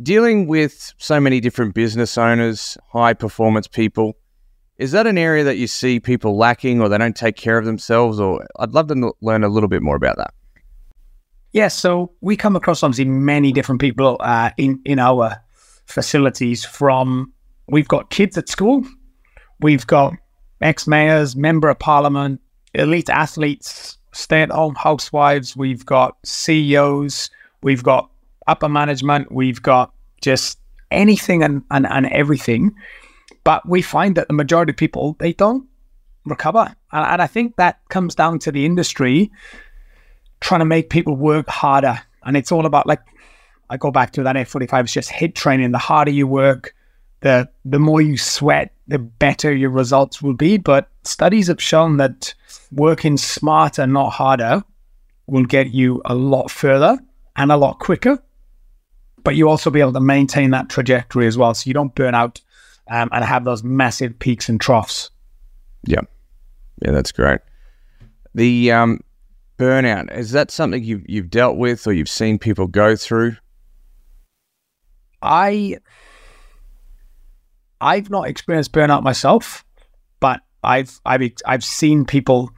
dealing 0.04 0.46
with 0.46 0.94
so 0.98 1.22
many 1.22 1.40
different 1.40 1.74
business 1.74 2.18
owners, 2.18 2.78
high 2.90 3.14
performance 3.14 3.66
people, 3.66 4.18
is 4.78 4.92
that 4.92 5.08
an 5.08 5.18
area 5.18 5.46
that 5.46 5.56
you 5.56 5.68
see 5.68 6.02
people 6.02 6.36
lacking 6.36 6.82
or 6.82 6.90
they 6.90 6.98
don't 6.98 7.16
take 7.16 7.38
care 7.38 7.58
of 7.58 7.64
themselves? 7.64 8.20
Or 8.20 8.46
I'd 8.60 8.74
love 8.74 8.90
to 8.90 9.14
learn 9.22 9.46
a 9.46 9.48
little 9.48 9.70
bit 9.70 9.82
more 9.82 9.96
about 9.96 10.18
that. 10.18 10.34
Yes, 10.54 10.64
yeah, 11.54 11.68
so 11.70 12.12
we 12.20 12.36
come 12.36 12.58
across 12.58 12.84
obviously 12.84 13.06
many 13.06 13.54
different 13.54 13.80
people 13.80 14.18
uh, 14.20 14.50
in 14.58 14.82
in 14.84 15.00
our 15.00 15.38
facilities. 15.86 16.66
From 16.66 17.32
we've 17.70 17.88
got 17.88 18.10
kids 18.10 18.38
at 18.38 18.50
school, 18.50 18.84
we've 19.62 19.88
got 19.88 20.16
ex 20.60 20.88
mayors, 20.88 21.38
member 21.38 21.70
of 21.70 21.80
parliament, 21.80 22.42
elite 22.74 23.10
athletes, 23.10 23.99
stay 24.12 24.42
at 24.42 24.52
home 24.52 24.76
housewives, 24.76 25.56
we've 25.56 25.86
got 25.86 26.18
CEOs, 26.24 27.30
we've 27.62 27.84
got 27.84 28.10
upper 28.48 28.70
management, 28.70 29.32
we've 29.32 29.62
got 29.62 29.94
just 30.22 30.60
anything 30.92 31.44
and, 31.44 31.64
and, 31.72 31.86
and 31.88 32.08
everything. 32.08 32.76
But 33.44 33.68
we 33.68 33.82
find 33.82 34.16
that 34.16 34.28
the 34.28 34.34
majority 34.34 34.72
of 34.72 34.78
people, 34.78 35.16
they 35.20 35.34
don't 35.34 35.66
recover. 36.26 36.76
And, 36.92 37.06
and 37.06 37.22
I 37.22 37.28
think 37.28 37.56
that 37.56 37.80
comes 37.90 38.16
down 38.16 38.40
to 38.40 38.52
the 38.52 38.66
industry 38.66 39.32
trying 40.42 40.60
to 40.60 40.66
make 40.66 40.90
people 40.90 41.16
work 41.16 41.48
harder. 41.48 42.00
And 42.24 42.38
it's 42.38 42.52
all 42.52 42.66
about 42.66 42.88
like, 42.88 43.02
I 43.70 43.78
go 43.78 43.92
back 43.92 44.12
to 44.14 44.24
that 44.24 44.36
F45, 44.36 44.84
it's 44.84 44.94
just 44.94 45.12
HIIT 45.12 45.36
training. 45.36 45.72
The 45.72 45.78
harder 45.78 46.12
you 46.12 46.28
work, 46.28 46.76
the 47.22 47.50
the 47.66 47.80
more 47.80 48.02
you 48.02 48.18
sweat, 48.18 48.74
the 48.88 48.98
better 49.00 49.54
your 49.54 49.70
results 49.70 50.22
will 50.22 50.34
be. 50.34 50.58
But 50.58 50.90
studies 51.04 51.48
have 51.48 51.62
shown 51.62 51.98
that 51.98 52.34
working 52.72 53.18
smarter, 53.18 53.88
not 53.88 54.12
harder, 54.12 54.64
will 55.28 55.46
get 55.46 55.72
you 55.72 56.02
a 56.06 56.16
lot 56.16 56.50
further 56.52 56.98
and 57.36 57.52
a 57.52 57.58
lot 57.58 57.80
quicker. 57.80 58.22
But 59.24 59.36
you 59.36 59.50
also 59.50 59.70
be 59.70 59.82
able 59.82 59.94
to 59.94 60.00
maintain 60.00 60.52
that 60.52 60.70
trajectory 60.70 61.28
as 61.28 61.38
well, 61.38 61.54
so 61.54 61.68
you 61.68 61.74
don't 61.74 61.94
burn 61.94 62.16
out 62.16 62.42
um, 62.90 63.10
and 63.12 63.24
have 63.24 63.44
those 63.44 63.64
massive 63.64 64.18
peaks 64.18 64.50
and 64.50 64.60
troughs. 64.60 65.12
Yeah, 65.86 66.02
yeah, 66.82 66.92
that's 66.92 67.12
great. 67.12 67.40
The 68.34 68.72
um, 68.72 69.02
burnout 69.58 70.16
is 70.16 70.32
that 70.32 70.52
something 70.52 70.84
you've 70.84 71.08
you've 71.08 71.30
dealt 71.30 71.58
with 71.58 71.86
or 71.86 71.94
you've 71.94 72.10
seen 72.10 72.40
people 72.40 72.68
go 72.68 72.96
through? 72.96 73.36
I 75.22 75.78
I've 77.82 78.10
not 78.10 78.28
experienced 78.28 78.72
burnout 78.72 79.04
myself, 79.04 79.66
but 80.20 80.42
I've 80.64 81.00
I've 81.06 81.32
I've 81.46 81.64
seen 81.64 82.06
people 82.06 82.52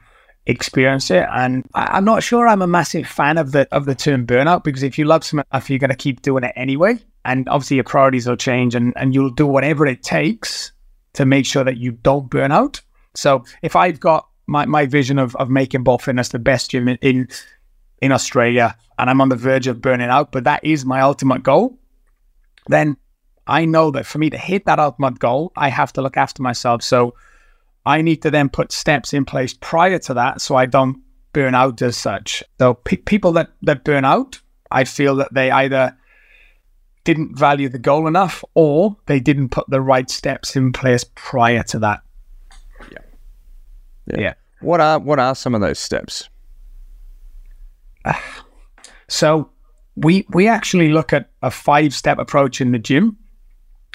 experience 0.46 1.10
it, 1.10 1.26
and 1.30 1.68
I, 1.74 1.98
am 1.98 2.04
not 2.04 2.22
sure 2.22 2.48
I'm 2.48 2.62
a 2.62 2.66
massive 2.66 3.06
fan 3.06 3.38
of 3.38 3.52
the 3.52 3.68
of 3.72 3.84
the 3.84 3.94
term 3.94 4.26
burnout 4.26 4.64
because 4.64 4.82
if 4.82 4.98
you 4.98 5.04
love 5.04 5.24
something 5.24 5.46
enough, 5.52 5.70
you're 5.70 5.78
going 5.78 5.90
to 5.90 5.96
keep 5.96 6.22
doing 6.22 6.44
it 6.44 6.52
anyway, 6.56 6.98
and 7.24 7.48
obviously 7.48 7.76
your 7.76 7.84
priorities 7.84 8.26
will 8.26 8.36
change, 8.36 8.74
and 8.74 8.92
and 8.96 9.14
you'll 9.14 9.30
do 9.30 9.46
whatever 9.46 9.86
it 9.86 10.02
takes 10.02 10.72
to 11.14 11.24
make 11.24 11.46
sure 11.46 11.64
that 11.64 11.76
you 11.76 11.92
don't 11.92 12.30
burn 12.30 12.52
out. 12.52 12.80
So 13.14 13.44
if 13.62 13.76
I've 13.76 14.00
got 14.00 14.26
my, 14.46 14.64
my 14.66 14.86
vision 14.86 15.18
of, 15.18 15.36
of 15.36 15.50
making 15.50 15.82
Bolt 15.82 16.02
Fitness 16.02 16.30
the 16.30 16.38
best 16.38 16.70
gym 16.70 16.88
in, 16.88 16.98
in 17.02 17.28
in 18.00 18.12
Australia, 18.12 18.76
and 18.98 19.08
I'm 19.08 19.20
on 19.20 19.28
the 19.28 19.36
verge 19.36 19.66
of 19.66 19.80
burning 19.80 20.08
out, 20.08 20.32
but 20.32 20.44
that 20.44 20.64
is 20.64 20.84
my 20.84 21.00
ultimate 21.02 21.42
goal, 21.42 21.78
then 22.68 22.96
I 23.46 23.64
know 23.64 23.90
that 23.92 24.06
for 24.06 24.18
me 24.18 24.30
to 24.30 24.38
hit 24.38 24.66
that 24.66 24.78
ultimate 24.78 25.18
goal, 25.18 25.52
I 25.56 25.68
have 25.68 25.92
to 25.94 26.02
look 26.02 26.16
after 26.16 26.42
myself. 26.42 26.82
So 26.82 27.14
I 27.84 28.02
need 28.02 28.22
to 28.22 28.30
then 28.30 28.48
put 28.48 28.72
steps 28.72 29.12
in 29.12 29.24
place 29.24 29.54
prior 29.54 29.98
to 30.00 30.14
that 30.14 30.40
so 30.40 30.56
I 30.56 30.66
don't 30.66 31.02
burn 31.32 31.54
out 31.54 31.82
as 31.82 31.96
such. 31.96 32.42
So 32.58 32.74
pe- 32.74 32.96
people 32.96 33.32
that, 33.32 33.50
that 33.62 33.84
burn 33.84 34.04
out, 34.04 34.40
I 34.70 34.84
feel 34.84 35.16
that 35.16 35.32
they 35.34 35.50
either 35.50 35.96
didn't 37.04 37.36
value 37.36 37.68
the 37.68 37.78
goal 37.78 38.06
enough 38.06 38.44
or 38.54 38.96
they 39.06 39.18
didn't 39.18 39.48
put 39.48 39.68
the 39.68 39.80
right 39.80 40.08
steps 40.08 40.54
in 40.54 40.72
place 40.72 41.04
prior 41.14 41.62
to 41.64 41.78
that. 41.80 42.00
Yeah. 42.90 42.98
Yeah. 44.06 44.20
yeah. 44.20 44.34
What 44.60 44.80
are 44.80 45.00
what 45.00 45.18
are 45.18 45.34
some 45.34 45.54
of 45.56 45.60
those 45.60 45.80
steps? 45.80 46.28
Ah. 48.04 48.44
so 49.08 49.50
we 49.96 50.26
we 50.30 50.48
actually 50.48 50.88
look 50.90 51.12
at 51.12 51.30
a 51.42 51.50
five 51.50 51.94
step 51.94 52.18
approach 52.18 52.60
in 52.60 52.72
the 52.72 52.78
gym 52.78 53.16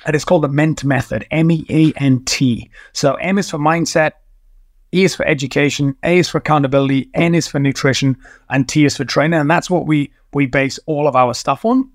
and 0.07 0.15
it's 0.15 0.25
called 0.25 0.43
the 0.43 0.47
MEANT 0.47 0.85
method, 0.85 1.27
M 1.31 1.51
E 1.51 1.65
A 1.69 1.91
N 2.01 2.23
T. 2.23 2.71
So 2.93 3.15
M 3.15 3.37
is 3.37 3.51
for 3.51 3.59
mindset, 3.59 4.13
E 4.93 5.03
is 5.03 5.13
for 5.13 5.27
education, 5.27 5.95
A 6.01 6.17
is 6.17 6.29
for 6.29 6.37
accountability, 6.37 7.09
N 7.13 7.35
is 7.35 7.45
for 7.45 7.59
nutrition, 7.59 8.17
and 8.49 8.67
T 8.67 8.85
is 8.85 8.95
for 8.95 9.03
training. 9.03 9.39
And 9.39 9.51
that's 9.51 9.69
what 9.69 9.85
we 9.85 10.13
we 10.33 10.45
base 10.45 10.79
all 10.85 11.09
of 11.09 11.15
our 11.17 11.33
stuff 11.33 11.65
on. 11.65 11.91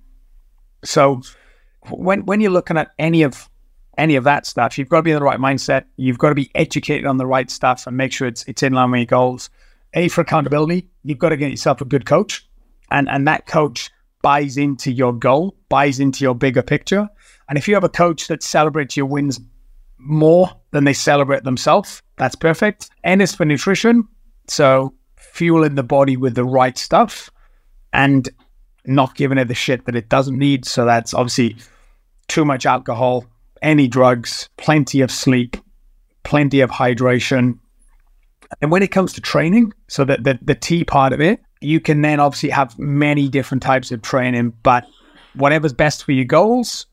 So 0.84 1.22
when 1.88 2.26
when 2.26 2.42
you're 2.42 2.50
looking 2.50 2.76
at 2.76 2.92
any 2.98 3.22
of 3.22 3.48
any 3.96 4.16
of 4.16 4.24
that 4.24 4.46
stuff, 4.46 4.76
you've 4.76 4.90
got 4.90 4.98
to 4.98 5.02
be 5.02 5.12
in 5.12 5.18
the 5.18 5.24
right 5.24 5.40
mindset. 5.40 5.84
You've 5.96 6.18
got 6.18 6.28
to 6.28 6.34
be 6.34 6.50
educated 6.54 7.06
on 7.06 7.16
the 7.16 7.26
right 7.26 7.50
stuff 7.50 7.86
and 7.86 7.96
make 7.96 8.12
sure 8.12 8.28
it's 8.28 8.44
it's 8.44 8.62
in 8.62 8.74
line 8.74 8.90
with 8.90 8.98
your 8.98 9.06
goals. 9.06 9.48
A 9.94 10.08
for 10.08 10.20
accountability, 10.20 10.86
you've 11.02 11.18
got 11.18 11.30
to 11.30 11.36
get 11.38 11.50
yourself 11.50 11.80
a 11.80 11.86
good 11.86 12.04
coach, 12.04 12.46
and 12.90 13.08
and 13.08 13.26
that 13.26 13.46
coach 13.46 13.90
buys 14.20 14.58
into 14.58 14.92
your 14.92 15.14
goal, 15.14 15.56
buys 15.70 15.98
into 15.98 16.24
your 16.24 16.34
bigger 16.34 16.62
picture. 16.62 17.08
And 17.52 17.58
if 17.58 17.68
you 17.68 17.74
have 17.74 17.84
a 17.84 17.90
coach 17.90 18.28
that 18.28 18.42
celebrates 18.42 18.96
your 18.96 19.04
wins 19.04 19.38
more 19.98 20.50
than 20.70 20.84
they 20.84 20.94
celebrate 20.94 21.44
themselves, 21.44 22.00
that's 22.16 22.34
perfect. 22.34 22.88
N 23.04 23.20
is 23.20 23.34
for 23.34 23.44
nutrition, 23.44 24.08
so 24.48 24.94
fueling 25.18 25.74
the 25.74 25.82
body 25.82 26.16
with 26.16 26.34
the 26.34 26.46
right 26.46 26.78
stuff, 26.78 27.28
and 27.92 28.26
not 28.86 29.16
giving 29.16 29.36
it 29.36 29.48
the 29.48 29.54
shit 29.54 29.84
that 29.84 29.94
it 29.94 30.08
doesn't 30.08 30.38
need. 30.38 30.64
So 30.64 30.86
that's 30.86 31.12
obviously 31.12 31.58
too 32.26 32.46
much 32.46 32.64
alcohol, 32.64 33.26
any 33.60 33.86
drugs, 33.86 34.48
plenty 34.56 35.02
of 35.02 35.10
sleep, 35.10 35.58
plenty 36.22 36.60
of 36.60 36.70
hydration. 36.70 37.58
And 38.62 38.70
when 38.70 38.82
it 38.82 38.92
comes 38.92 39.12
to 39.12 39.20
training, 39.20 39.74
so 39.88 40.06
that 40.06 40.24
the, 40.24 40.38
the 40.40 40.54
T 40.54 40.84
part 40.84 41.12
of 41.12 41.20
it, 41.20 41.38
you 41.60 41.80
can 41.80 42.00
then 42.00 42.18
obviously 42.18 42.48
have 42.48 42.78
many 42.78 43.28
different 43.28 43.62
types 43.62 43.92
of 43.92 44.00
training, 44.00 44.54
but 44.62 44.86
whatever's 45.34 45.74
best 45.74 46.02
for 46.02 46.12
your 46.12 46.24
goals, 46.24 46.86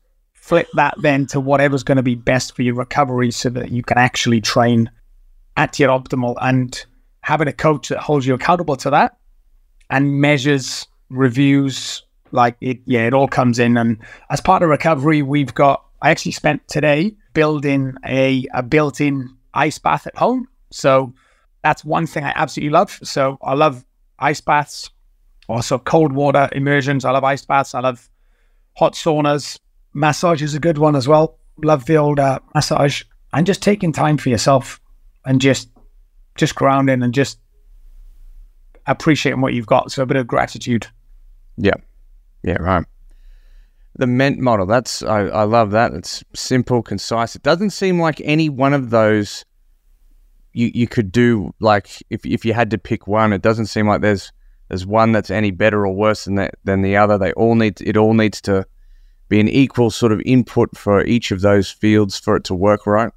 flip 0.50 0.66
that 0.74 0.92
then 0.98 1.26
to 1.26 1.38
whatever's 1.38 1.84
going 1.84 1.94
to 1.94 2.02
be 2.02 2.16
best 2.16 2.56
for 2.56 2.62
your 2.62 2.74
recovery 2.74 3.30
so 3.30 3.48
that 3.48 3.70
you 3.70 3.84
can 3.84 3.96
actually 3.98 4.40
train 4.40 4.90
at 5.56 5.78
your 5.78 5.90
optimal 5.90 6.34
and 6.40 6.86
having 7.20 7.46
a 7.46 7.52
coach 7.52 7.88
that 7.88 8.00
holds 8.00 8.26
you 8.26 8.34
accountable 8.34 8.74
to 8.74 8.90
that 8.90 9.16
and 9.90 10.20
measures 10.20 10.88
reviews 11.08 12.02
like 12.32 12.56
it 12.60 12.80
yeah 12.84 13.06
it 13.06 13.14
all 13.14 13.28
comes 13.28 13.60
in. 13.60 13.76
And 13.76 13.96
as 14.28 14.40
part 14.40 14.64
of 14.64 14.70
recovery 14.70 15.22
we've 15.22 15.54
got 15.54 15.84
i 16.02 16.10
actually 16.10 16.32
spent 16.32 16.66
today 16.66 17.14
building 17.32 17.94
a, 18.04 18.44
a 18.52 18.64
built-in 18.64 19.32
ice 19.54 19.78
bath 19.78 20.08
at 20.08 20.16
home. 20.16 20.48
So 20.72 21.14
that's 21.62 21.84
one 21.84 22.08
thing 22.08 22.24
i 22.24 22.32
absolutely 22.34 22.70
love. 22.70 22.98
So 23.04 23.38
i 23.44 23.54
love 23.54 23.86
ice 24.18 24.40
baths 24.40 24.90
also 25.48 25.78
cold 25.78 26.12
water 26.12 26.48
immersions. 26.50 27.04
I 27.04 27.12
love 27.12 27.22
ice 27.22 27.44
baths. 27.44 27.72
I 27.72 27.80
love 27.80 28.10
hot 28.76 28.94
saunas 28.94 29.60
massage 29.92 30.42
is 30.42 30.54
a 30.54 30.60
good 30.60 30.78
one 30.78 30.96
as 30.96 31.08
well 31.08 31.38
love 31.62 31.84
the 31.86 31.96
old 31.96 32.18
uh, 32.18 32.38
massage 32.54 33.02
and 33.32 33.46
just 33.46 33.62
taking 33.62 33.92
time 33.92 34.16
for 34.16 34.28
yourself 34.28 34.80
and 35.24 35.40
just 35.40 35.68
just 36.36 36.54
grounding 36.54 37.02
and 37.02 37.12
just 37.12 37.38
appreciating 38.86 39.40
what 39.40 39.52
you've 39.52 39.66
got 39.66 39.92
so 39.92 40.02
a 40.02 40.06
bit 40.06 40.16
of 40.16 40.26
gratitude 40.26 40.86
Yeah. 41.56 41.74
Yeah, 42.42 42.54
right. 42.54 42.84
The 43.96 44.06
MEANT 44.06 44.38
model, 44.38 44.66
that's 44.66 45.02
I, 45.02 45.26
I 45.26 45.42
love 45.42 45.72
that. 45.72 45.92
It's 45.92 46.24
simple, 46.34 46.82
concise. 46.82 47.36
It 47.36 47.42
doesn't 47.42 47.70
seem 47.70 48.00
like 48.00 48.20
any 48.24 48.48
one 48.48 48.72
of 48.72 48.90
those 48.90 49.44
you 50.52 50.70
you 50.72 50.88
could 50.88 51.12
do 51.12 51.52
like 51.60 52.02
if 52.08 52.24
if 52.24 52.44
you 52.44 52.54
had 52.54 52.70
to 52.70 52.78
pick 52.78 53.06
one, 53.06 53.32
it 53.32 53.42
doesn't 53.42 53.66
seem 53.66 53.86
like 53.86 54.00
there's 54.00 54.32
there's 54.68 54.86
one 54.86 55.12
that's 55.12 55.30
any 55.30 55.50
better 55.50 55.86
or 55.86 55.92
worse 55.94 56.24
than 56.24 56.36
that 56.36 56.54
than 56.64 56.82
the 56.82 56.96
other. 56.96 57.18
They 57.18 57.32
all 57.32 57.54
need 57.54 57.80
it 57.82 57.96
all 57.96 58.14
needs 58.14 58.40
to 58.42 58.64
be 59.30 59.40
an 59.40 59.48
equal 59.48 59.90
sort 59.90 60.12
of 60.12 60.20
input 60.26 60.76
for 60.76 61.02
each 61.06 61.30
of 61.30 61.40
those 61.40 61.70
fields 61.70 62.18
for 62.18 62.36
it 62.36 62.44
to 62.44 62.54
work 62.54 62.86
right. 62.86 63.10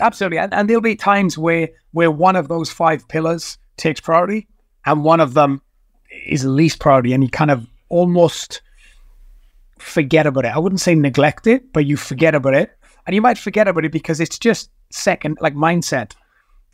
Absolutely, 0.00 0.38
and, 0.38 0.52
and 0.52 0.68
there'll 0.68 0.82
be 0.82 0.96
times 0.96 1.38
where 1.38 1.68
where 1.92 2.10
one 2.10 2.36
of 2.36 2.48
those 2.48 2.70
five 2.70 3.06
pillars 3.08 3.56
takes 3.76 4.00
priority, 4.00 4.46
and 4.84 5.04
one 5.04 5.20
of 5.20 5.34
them 5.34 5.62
is 6.26 6.44
least 6.44 6.80
priority, 6.80 7.14
and 7.14 7.22
you 7.22 7.30
kind 7.30 7.50
of 7.50 7.66
almost 7.88 8.60
forget 9.78 10.26
about 10.26 10.44
it. 10.44 10.54
I 10.54 10.58
wouldn't 10.58 10.80
say 10.80 10.94
neglect 10.94 11.46
it, 11.46 11.72
but 11.72 11.86
you 11.86 11.96
forget 11.96 12.34
about 12.34 12.54
it, 12.54 12.76
and 13.06 13.14
you 13.14 13.22
might 13.22 13.38
forget 13.38 13.68
about 13.68 13.84
it 13.84 13.92
because 13.92 14.20
it's 14.20 14.38
just 14.38 14.70
second, 14.90 15.38
like 15.40 15.54
mindset. 15.54 16.12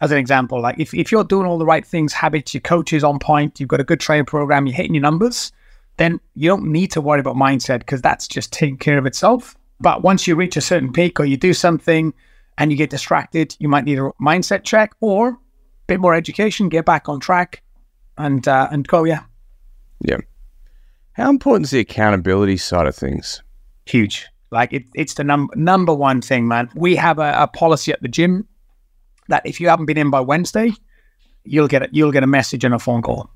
As 0.01 0.13
an 0.13 0.19
example, 0.19 0.63
like 0.63 0.79
if, 0.79 0.95
if 0.95 1.11
you're 1.11 1.25
doing 1.25 1.45
all 1.45 1.59
the 1.59 1.67
right 1.67 1.85
things, 1.85 2.13
habits, 2.13 2.55
your 2.55 2.61
coach 2.61 2.93
is 2.93 3.03
on 3.03 3.19
point, 3.19 3.59
you've 3.59 3.69
got 3.69 3.81
a 3.81 3.85
good 3.85 3.99
training 3.99 4.27
program, 4.27 4.67
you're 4.67 4.77
hitting 4.77 4.95
your 4.95 5.03
numbers, 5.03 5.51
then 5.99 6.21
you 6.35 6.49
don't 6.49 6.73
need 6.73 6.91
to 6.93 7.01
worry 7.01 7.21
about 7.21 7.37
mindset 7.37 7.81
because 7.81 8.01
that's 8.01 8.27
just 8.27 8.53
taking 8.53 8.79
care 8.79 8.99
of 8.99 9.07
itself. 9.07 9.57
But 9.81 10.03
once 10.03 10.27
you 10.27 10.35
reach 10.35 10.57
a 10.57 10.61
certain 10.61 10.93
peak 10.93 11.21
or 11.21 11.25
you 11.25 11.37
do 11.37 11.53
something 11.53 12.13
and 12.57 12.71
you 12.71 12.77
get 12.77 12.91
distracted, 12.91 13.55
you 13.61 13.69
might 13.69 13.85
need 13.85 13.99
a 13.99 14.11
mindset 14.21 14.65
check 14.65 14.93
or 15.01 15.29
a 15.29 15.37
bit 15.87 16.01
more 16.01 16.15
education, 16.15 16.69
get 16.69 16.85
back 16.85 17.09
on 17.09 17.21
track, 17.21 17.63
and 18.17 18.49
uh, 18.49 18.69
and 18.73 18.87
go. 18.89 19.05
Yeah, 19.05 19.23
Yeah. 20.01 20.19
How 21.13 21.31
important 21.31 21.67
is 21.67 21.71
the 21.73 21.81
accountability 21.81 22.57
side 22.57 22.87
of 22.87 22.97
things? 22.97 23.43
huge. 23.87 24.27
Like 24.51 24.73
it, 24.73 24.85
it's 24.95 25.15
the 25.15 25.25
num- 25.25 25.51
number 25.55 25.95
one 25.95 26.21
thing, 26.21 26.49
man. 26.49 26.71
We 26.75 26.97
have 26.97 27.19
a, 27.19 27.35
a 27.39 27.47
policy 27.49 27.93
at 27.93 28.01
the 28.03 28.09
gym 28.09 28.47
that 29.29 29.45
if 29.45 29.61
you 29.61 29.69
haven't 29.69 29.87
been 29.87 29.99
in 29.99 30.11
by 30.11 30.21
Wednesday, 30.21 30.73
you'll 31.45 31.69
get 31.69 31.83
a, 31.83 31.89
you'll 31.93 32.13
get 32.13 32.23
a 32.23 32.27
message 32.27 32.65
and 32.65 32.75
a 32.75 32.79
phone 32.79 33.03
call. 33.03 33.31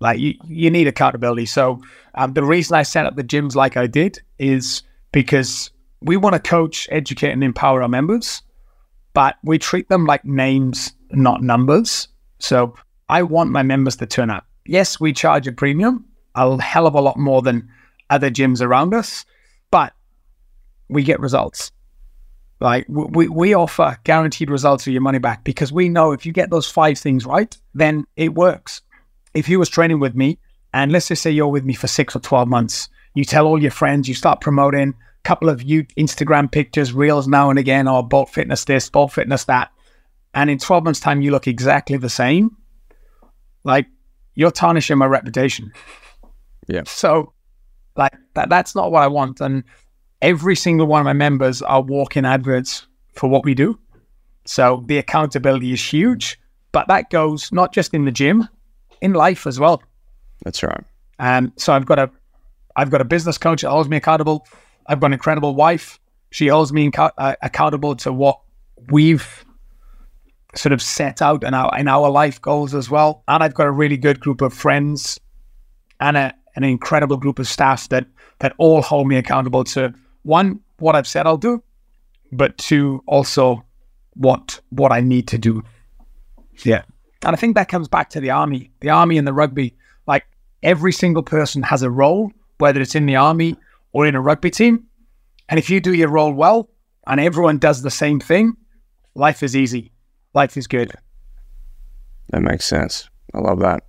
Like 0.00 0.18
you, 0.18 0.34
you 0.46 0.70
need 0.70 0.86
accountability. 0.86 1.46
So 1.46 1.80
um, 2.14 2.32
the 2.32 2.42
reason 2.42 2.76
I 2.76 2.82
set 2.82 3.06
up 3.06 3.16
the 3.16 3.24
gyms 3.24 3.54
like 3.54 3.76
I 3.76 3.86
did 3.86 4.20
is 4.38 4.82
because 5.12 5.70
we 6.00 6.16
want 6.16 6.34
to 6.34 6.40
coach, 6.40 6.88
educate, 6.90 7.30
and 7.30 7.44
empower 7.44 7.82
our 7.82 7.88
members, 7.88 8.42
but 9.12 9.36
we 9.44 9.58
treat 9.58 9.88
them 9.88 10.06
like 10.06 10.24
names, 10.24 10.92
not 11.10 11.42
numbers. 11.42 12.08
So 12.38 12.74
I 13.08 13.22
want 13.22 13.50
my 13.50 13.62
members 13.62 13.96
to 13.96 14.06
turn 14.06 14.30
up. 14.30 14.46
Yes, 14.66 14.98
we 14.98 15.12
charge 15.12 15.46
a 15.46 15.52
premium, 15.52 16.06
a 16.34 16.60
hell 16.62 16.86
of 16.86 16.94
a 16.94 17.00
lot 17.00 17.18
more 17.18 17.42
than 17.42 17.68
other 18.08 18.30
gyms 18.30 18.62
around 18.62 18.94
us, 18.94 19.24
but 19.70 19.92
we 20.88 21.02
get 21.02 21.20
results. 21.20 21.70
Like 22.60 22.86
we, 22.88 23.28
we 23.28 23.54
offer 23.54 23.98
guaranteed 24.04 24.50
results 24.50 24.84
for 24.84 24.90
your 24.90 25.00
money 25.00 25.18
back 25.18 25.44
because 25.44 25.72
we 25.72 25.88
know 25.88 26.12
if 26.12 26.26
you 26.26 26.32
get 26.32 26.50
those 26.50 26.70
five 26.70 26.98
things 26.98 27.24
right, 27.24 27.56
then 27.74 28.06
it 28.16 28.34
works. 28.34 28.82
If 29.34 29.48
you 29.48 29.58
was 29.58 29.68
training 29.68 30.00
with 30.00 30.14
me, 30.14 30.38
and 30.72 30.92
let's 30.92 31.08
just 31.08 31.22
say 31.22 31.30
you're 31.30 31.48
with 31.48 31.64
me 31.64 31.74
for 31.74 31.86
six 31.86 32.14
or 32.14 32.20
12 32.20 32.48
months, 32.48 32.88
you 33.14 33.24
tell 33.24 33.46
all 33.46 33.60
your 33.60 33.70
friends, 33.70 34.08
you 34.08 34.14
start 34.14 34.40
promoting 34.40 34.90
a 34.90 35.22
couple 35.24 35.48
of 35.48 35.62
you 35.62 35.84
Instagram 35.98 36.50
pictures, 36.50 36.92
reels 36.92 37.26
now 37.26 37.50
and 37.50 37.58
again, 37.58 37.88
or 37.88 38.06
Bolt 38.06 38.30
Fitness 38.30 38.64
this, 38.64 38.88
Bolt 38.88 39.12
Fitness 39.12 39.44
that. 39.44 39.70
And 40.34 40.48
in 40.48 40.58
12 40.58 40.84
months' 40.84 41.00
time, 41.00 41.20
you 41.20 41.32
look 41.32 41.48
exactly 41.48 41.96
the 41.96 42.08
same. 42.08 42.56
Like 43.64 43.86
you're 44.34 44.50
tarnishing 44.50 44.98
my 44.98 45.06
reputation. 45.06 45.72
Yeah. 46.68 46.82
So, 46.86 47.32
like 47.96 48.12
that, 48.34 48.48
that's 48.48 48.76
not 48.76 48.92
what 48.92 49.02
I 49.02 49.08
want. 49.08 49.40
And 49.40 49.64
every 50.22 50.54
single 50.54 50.86
one 50.86 51.00
of 51.00 51.04
my 51.04 51.12
members 51.12 51.62
are 51.62 51.82
walking 51.82 52.24
adverts 52.24 52.86
for 53.14 53.28
what 53.28 53.44
we 53.44 53.54
do. 53.54 53.76
So 54.44 54.84
the 54.86 54.98
accountability 54.98 55.72
is 55.72 55.84
huge, 55.84 56.38
but 56.70 56.86
that 56.88 57.10
goes 57.10 57.50
not 57.50 57.72
just 57.72 57.92
in 57.92 58.04
the 58.04 58.12
gym, 58.12 58.48
in 59.00 59.12
life 59.12 59.46
as 59.46 59.58
well. 59.58 59.82
That's 60.44 60.62
right. 60.62 60.84
Um, 61.18 61.52
so 61.56 61.72
I've 61.72 61.86
got 61.86 61.98
a, 61.98 62.10
I've 62.76 62.90
got 62.90 63.00
a 63.00 63.04
business 63.04 63.38
coach 63.38 63.62
that 63.62 63.70
holds 63.70 63.88
me 63.88 63.96
accountable. 63.96 64.46
I've 64.86 65.00
got 65.00 65.06
an 65.06 65.12
incredible 65.12 65.54
wife. 65.54 65.98
She 66.30 66.48
holds 66.48 66.72
me 66.72 66.90
inco- 66.90 67.12
uh, 67.18 67.36
accountable 67.42 67.96
to 67.96 68.12
what 68.12 68.40
we've 68.90 69.44
sort 70.54 70.72
of 70.72 70.82
set 70.82 71.22
out 71.22 71.44
in 71.44 71.54
our 71.54 71.70
in 71.78 71.88
our 71.88 72.10
life 72.10 72.40
goals 72.40 72.74
as 72.74 72.90
well. 72.90 73.22
And 73.28 73.42
I've 73.42 73.54
got 73.54 73.66
a 73.66 73.70
really 73.70 73.96
good 73.96 74.20
group 74.20 74.40
of 74.40 74.52
friends 74.52 75.20
and 76.00 76.16
a, 76.16 76.34
an 76.56 76.64
incredible 76.64 77.16
group 77.16 77.38
of 77.38 77.46
staff 77.46 77.88
that 77.90 78.06
that 78.40 78.54
all 78.58 78.82
hold 78.82 79.06
me 79.06 79.16
accountable 79.16 79.64
to 79.64 79.92
one 80.22 80.60
what 80.78 80.96
I've 80.96 81.06
said 81.06 81.26
I'll 81.26 81.36
do, 81.36 81.62
but 82.32 82.56
two 82.58 83.02
also 83.06 83.64
what 84.14 84.60
what 84.70 84.92
I 84.92 85.00
need 85.00 85.28
to 85.28 85.38
do. 85.38 85.62
Yeah. 86.64 86.82
And 87.22 87.34
I 87.34 87.38
think 87.38 87.54
that 87.56 87.68
comes 87.68 87.88
back 87.88 88.10
to 88.10 88.20
the 88.20 88.30
army, 88.30 88.70
the 88.80 88.90
army 88.90 89.18
and 89.18 89.26
the 89.26 89.32
rugby. 89.32 89.74
Like 90.06 90.24
every 90.62 90.92
single 90.92 91.22
person 91.22 91.62
has 91.62 91.82
a 91.82 91.90
role, 91.90 92.32
whether 92.58 92.80
it's 92.80 92.94
in 92.94 93.06
the 93.06 93.16
army 93.16 93.56
or 93.92 94.06
in 94.06 94.14
a 94.14 94.20
rugby 94.20 94.50
team. 94.50 94.86
And 95.48 95.58
if 95.58 95.68
you 95.68 95.80
do 95.80 95.92
your 95.92 96.08
role 96.08 96.32
well 96.32 96.70
and 97.06 97.20
everyone 97.20 97.58
does 97.58 97.82
the 97.82 97.90
same 97.90 98.20
thing, 98.20 98.56
life 99.14 99.42
is 99.42 99.56
easy. 99.56 99.92
Life 100.32 100.56
is 100.56 100.66
good. 100.66 100.92
That 102.30 102.40
makes 102.40 102.64
sense. 102.64 103.08
I 103.34 103.38
love 103.38 103.58
that. 103.60 103.84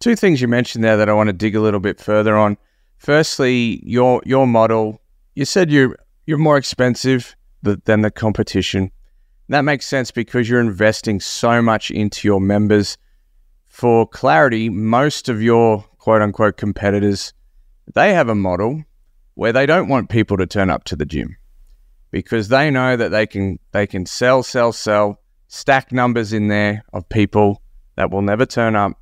Two 0.00 0.16
things 0.16 0.40
you 0.40 0.48
mentioned 0.48 0.82
there 0.82 0.96
that 0.96 1.08
I 1.08 1.12
want 1.12 1.28
to 1.28 1.32
dig 1.32 1.54
a 1.54 1.60
little 1.60 1.80
bit 1.80 2.00
further 2.00 2.36
on. 2.36 2.56
Firstly, 2.96 3.82
your 3.84 4.22
your 4.24 4.46
model. 4.46 5.00
You 5.34 5.44
said 5.44 5.70
you're 5.70 5.96
you're 6.26 6.38
more 6.38 6.56
expensive 6.56 7.36
than 7.62 8.02
the 8.02 8.10
competition. 8.10 8.90
That 9.48 9.62
makes 9.62 9.86
sense 9.86 10.10
because 10.10 10.48
you're 10.48 10.60
investing 10.60 11.20
so 11.20 11.60
much 11.60 11.90
into 11.90 12.26
your 12.26 12.40
members. 12.40 12.96
For 13.66 14.06
clarity, 14.06 14.70
most 14.70 15.28
of 15.28 15.42
your 15.42 15.84
quote 15.98 16.22
unquote 16.22 16.56
competitors, 16.56 17.34
they 17.94 18.14
have 18.14 18.28
a 18.28 18.34
model 18.34 18.84
where 19.34 19.52
they 19.52 19.66
don't 19.66 19.88
want 19.88 20.08
people 20.08 20.36
to 20.38 20.46
turn 20.46 20.70
up 20.70 20.84
to 20.84 20.96
the 20.96 21.04
gym 21.04 21.36
because 22.10 22.48
they 22.48 22.70
know 22.70 22.96
that 22.96 23.10
they 23.10 23.26
can 23.26 23.58
they 23.72 23.86
can 23.86 24.06
sell, 24.06 24.42
sell, 24.42 24.72
sell, 24.72 25.20
stack 25.48 25.92
numbers 25.92 26.32
in 26.32 26.48
there 26.48 26.84
of 26.92 27.08
people 27.08 27.60
that 27.96 28.10
will 28.10 28.22
never 28.22 28.46
turn 28.46 28.76
up, 28.76 28.98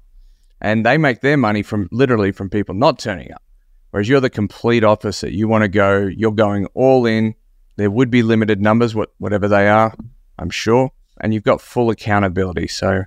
and 0.60 0.84
they 0.84 0.98
make 0.98 1.20
their 1.20 1.36
money 1.36 1.62
from 1.62 1.88
literally 1.92 2.32
from 2.32 2.50
people 2.50 2.74
not 2.74 2.98
turning 2.98 3.30
up. 3.32 3.42
Whereas 3.90 4.08
you're 4.08 4.20
the 4.20 4.30
complete 4.30 4.82
opposite. 4.82 5.32
You 5.32 5.46
want 5.46 5.62
to 5.62 5.68
go, 5.68 6.06
you're 6.06 6.32
going 6.32 6.66
all 6.74 7.04
in. 7.04 7.34
There 7.76 7.90
would 7.90 8.10
be 8.10 8.22
limited 8.22 8.60
numbers, 8.60 8.94
what, 8.94 9.12
whatever 9.18 9.48
they 9.48 9.68
are, 9.68 9.94
I'm 10.38 10.50
sure. 10.50 10.90
And 11.20 11.32
you've 11.32 11.42
got 11.44 11.60
full 11.60 11.90
accountability. 11.90 12.68
So, 12.68 13.04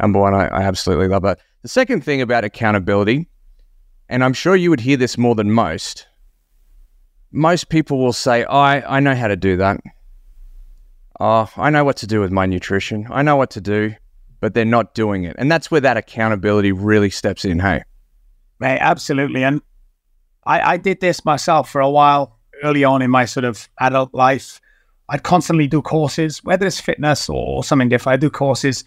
number 0.00 0.20
one, 0.20 0.34
I, 0.34 0.46
I 0.48 0.62
absolutely 0.62 1.08
love 1.08 1.22
that. 1.22 1.40
The 1.62 1.68
second 1.68 2.04
thing 2.04 2.20
about 2.20 2.44
accountability, 2.44 3.28
and 4.08 4.22
I'm 4.22 4.32
sure 4.32 4.56
you 4.56 4.70
would 4.70 4.80
hear 4.80 4.96
this 4.96 5.16
more 5.16 5.34
than 5.34 5.50
most, 5.50 6.06
most 7.32 7.68
people 7.68 7.98
will 7.98 8.12
say, 8.12 8.44
I, 8.44 8.96
I 8.96 9.00
know 9.00 9.14
how 9.14 9.28
to 9.28 9.36
do 9.36 9.56
that. 9.56 9.80
Oh, 11.18 11.50
I 11.56 11.70
know 11.70 11.84
what 11.84 11.96
to 11.98 12.06
do 12.06 12.20
with 12.20 12.30
my 12.30 12.46
nutrition. 12.46 13.06
I 13.10 13.22
know 13.22 13.36
what 13.36 13.50
to 13.50 13.60
do, 13.60 13.94
but 14.40 14.54
they're 14.54 14.64
not 14.64 14.94
doing 14.94 15.24
it. 15.24 15.34
And 15.38 15.50
that's 15.50 15.70
where 15.70 15.80
that 15.80 15.96
accountability 15.96 16.72
really 16.72 17.10
steps 17.10 17.44
in. 17.44 17.58
Hey, 17.58 17.82
Mate, 18.58 18.78
absolutely. 18.80 19.44
And 19.44 19.60
I, 20.44 20.72
I 20.72 20.76
did 20.76 21.00
this 21.00 21.24
myself 21.24 21.70
for 21.70 21.80
a 21.80 21.90
while 21.90 22.38
early 22.62 22.84
on 22.84 23.02
in 23.02 23.10
my 23.10 23.24
sort 23.24 23.44
of 23.44 23.68
adult 23.80 24.14
life. 24.14 24.60
I'd 25.08 25.22
constantly 25.22 25.66
do 25.66 25.82
courses, 25.82 26.42
whether 26.42 26.66
it's 26.66 26.80
fitness 26.80 27.28
or 27.28 27.62
something 27.62 27.88
different. 27.88 28.14
I 28.14 28.16
do 28.16 28.30
courses, 28.30 28.84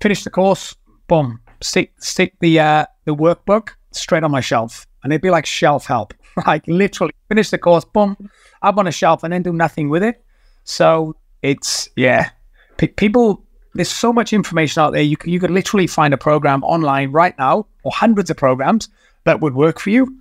finish 0.00 0.24
the 0.24 0.30
course, 0.30 0.74
boom, 1.08 1.40
stick 1.62 1.92
stick 1.98 2.34
the 2.40 2.60
uh, 2.60 2.86
the 3.04 3.14
workbook 3.14 3.70
straight 3.92 4.24
on 4.24 4.30
my 4.30 4.40
shelf, 4.40 4.86
and 5.02 5.12
it'd 5.12 5.22
be 5.22 5.30
like 5.30 5.46
shelf 5.46 5.86
help. 5.86 6.14
like 6.46 6.66
literally 6.66 7.12
finish 7.28 7.50
the 7.50 7.58
course, 7.58 7.84
boom, 7.84 8.16
up 8.62 8.76
on 8.76 8.86
a 8.86 8.92
shelf, 8.92 9.22
and 9.22 9.32
then 9.32 9.42
do 9.42 9.52
nothing 9.52 9.88
with 9.88 10.02
it. 10.02 10.22
So 10.64 11.16
it's 11.42 11.88
yeah, 11.96 12.30
P- 12.76 12.88
people. 12.88 13.42
There's 13.76 13.90
so 13.90 14.12
much 14.12 14.32
information 14.32 14.82
out 14.82 14.92
there. 14.92 15.02
You 15.02 15.16
you 15.24 15.40
could 15.40 15.50
literally 15.50 15.86
find 15.86 16.14
a 16.14 16.18
program 16.18 16.62
online 16.62 17.10
right 17.10 17.36
now, 17.38 17.66
or 17.82 17.92
hundreds 17.92 18.30
of 18.30 18.36
programs 18.36 18.88
that 19.24 19.40
would 19.40 19.54
work 19.54 19.80
for 19.80 19.90
you. 19.90 20.16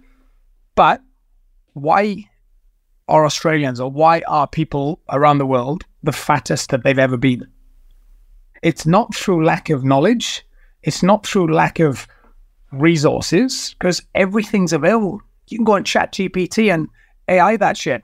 But 0.75 1.01
why 1.73 2.29
are 3.07 3.25
Australians 3.25 3.79
or 3.79 3.91
why 3.91 4.21
are 4.27 4.47
people 4.47 5.01
around 5.09 5.37
the 5.37 5.45
world 5.45 5.85
the 6.03 6.11
fattest 6.11 6.69
that 6.69 6.83
they've 6.83 6.99
ever 6.99 7.17
been? 7.17 7.47
It's 8.61 8.85
not 8.85 9.13
through 9.13 9.45
lack 9.45 9.69
of 9.69 9.83
knowledge. 9.83 10.45
It's 10.83 11.03
not 11.03 11.25
through 11.25 11.53
lack 11.53 11.79
of 11.79 12.07
resources 12.71 13.75
because 13.77 14.01
everything's 14.15 14.73
available. 14.73 15.21
You 15.47 15.57
can 15.57 15.65
go 15.65 15.73
on 15.73 15.83
Chat 15.83 16.13
GPT 16.13 16.73
and 16.73 16.87
AI 17.27 17.57
that 17.57 17.77
shit. 17.77 18.03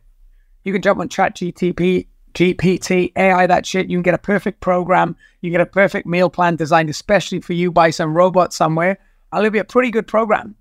You 0.63 0.73
can 0.73 0.81
jump 0.81 0.99
on 0.99 1.09
Chat 1.09 1.35
GTP, 1.35 2.07
GPT, 2.33 3.11
AI 3.15 3.47
that 3.47 3.65
shit. 3.65 3.89
You 3.89 3.97
can 3.97 4.03
get 4.03 4.13
a 4.13 4.19
perfect 4.19 4.61
program. 4.61 5.15
You 5.41 5.49
can 5.49 5.59
get 5.59 5.67
a 5.67 5.71
perfect 5.71 6.05
meal 6.05 6.29
plan 6.29 6.55
designed 6.55 6.89
especially 6.89 7.41
for 7.41 7.53
you 7.53 7.71
by 7.71 7.89
some 7.89 8.15
robot 8.15 8.53
somewhere. 8.53 8.99
And 9.31 9.39
it'll 9.39 9.51
be 9.51 9.59
a 9.59 9.63
pretty 9.63 9.91
good 9.91 10.07
program. 10.07 10.55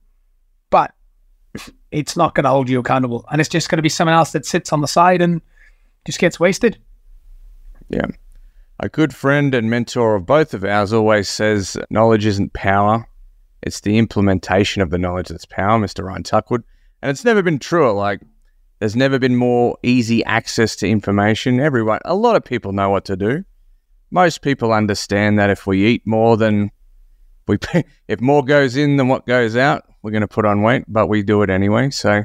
But 0.70 0.92
it's 1.91 2.17
not 2.17 2.35
going 2.35 2.45
to 2.45 2.51
hold 2.51 2.69
you 2.69 2.81
accountable. 2.81 3.25
And 3.31 3.41
it's 3.41 3.49
just 3.49 3.69
going 3.69 3.79
to 3.79 3.83
be 3.83 3.89
someone 3.89 4.15
else 4.15 4.33
that 4.33 4.47
sits 4.47 4.73
on 4.73 4.81
the 4.81 4.89
side 4.89 5.23
and 5.23 5.41
just 6.05 6.19
gets 6.19 6.39
wasted. 6.39 6.79
Yeah. 7.89 8.07
A 8.81 8.89
good 8.89 9.15
friend 9.15 9.55
and 9.55 9.71
mentor 9.71 10.15
of 10.15 10.27
both 10.27 10.55
of 10.55 10.65
ours 10.65 10.93
always 10.93 11.29
says 11.29 11.77
knowledge 11.91 12.27
isn't 12.27 12.53
power, 12.53 13.09
it's 13.63 13.81
the 13.81 13.99
implementation 13.99 14.83
of 14.83 14.91
the 14.91 14.99
knowledge 14.99 15.29
that's 15.29 15.47
power, 15.47 15.81
Mr. 15.81 16.05
Ryan 16.05 16.23
Tuckwood. 16.23 16.63
And 17.03 17.11
it's 17.11 17.25
never 17.25 17.43
been 17.43 17.59
truer. 17.59 17.93
Like, 17.93 18.21
there's 18.79 18.95
never 18.95 19.19
been 19.19 19.37
more 19.37 19.77
easy 19.83 20.25
access 20.25 20.77
to 20.77 20.89
information. 20.89 21.59
Everyone, 21.59 21.99
a 22.05 22.15
lot 22.15 22.37
of 22.37 22.45
people 22.45 22.73
know 22.73 22.91
what 22.91 23.05
to 23.07 23.17
do. 23.17 23.45
Most 24.11 24.43
people 24.43 24.73
understand 24.73 25.39
that 25.39 25.51
if 25.51 25.67
we 25.67 25.85
eat 25.85 26.07
more 26.07 26.37
than 26.37 26.71
we, 27.49 27.59
if 28.09 28.21
more 28.21 28.45
goes 28.45 28.77
in 28.77 28.97
than 28.97 29.09
what 29.09 29.27
goes 29.27 29.57
out, 29.57 29.85
we're 30.09 30.12
going 30.12 30.23
to 30.23 30.29
put 30.29 30.47
on 30.47 30.62
weight, 30.62 30.85
but 30.88 31.07
we 31.09 31.23
do 31.23 31.42
it 31.42 31.51
anyway. 31.51 31.90
So, 31.90 32.25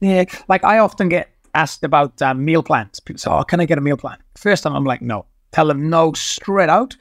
Yeah, 0.00 0.24
like 0.48 0.64
I 0.64 0.78
often 0.78 1.08
get 1.08 1.30
asked 1.54 1.82
about 1.82 2.20
uh, 2.20 2.34
meal 2.34 2.62
plans. 2.62 3.00
People 3.00 3.18
say, 3.18 3.30
"Oh, 3.30 3.42
can 3.44 3.60
I 3.60 3.64
get 3.64 3.78
a 3.78 3.80
meal 3.80 3.96
plan?" 3.96 4.18
First 4.36 4.64
time, 4.64 4.74
I'm 4.74 4.84
like, 4.84 5.00
"No." 5.00 5.26
Tell 5.52 5.66
them 5.66 5.90
no 5.90 6.12
straight 6.14 6.70
out, 6.70 6.96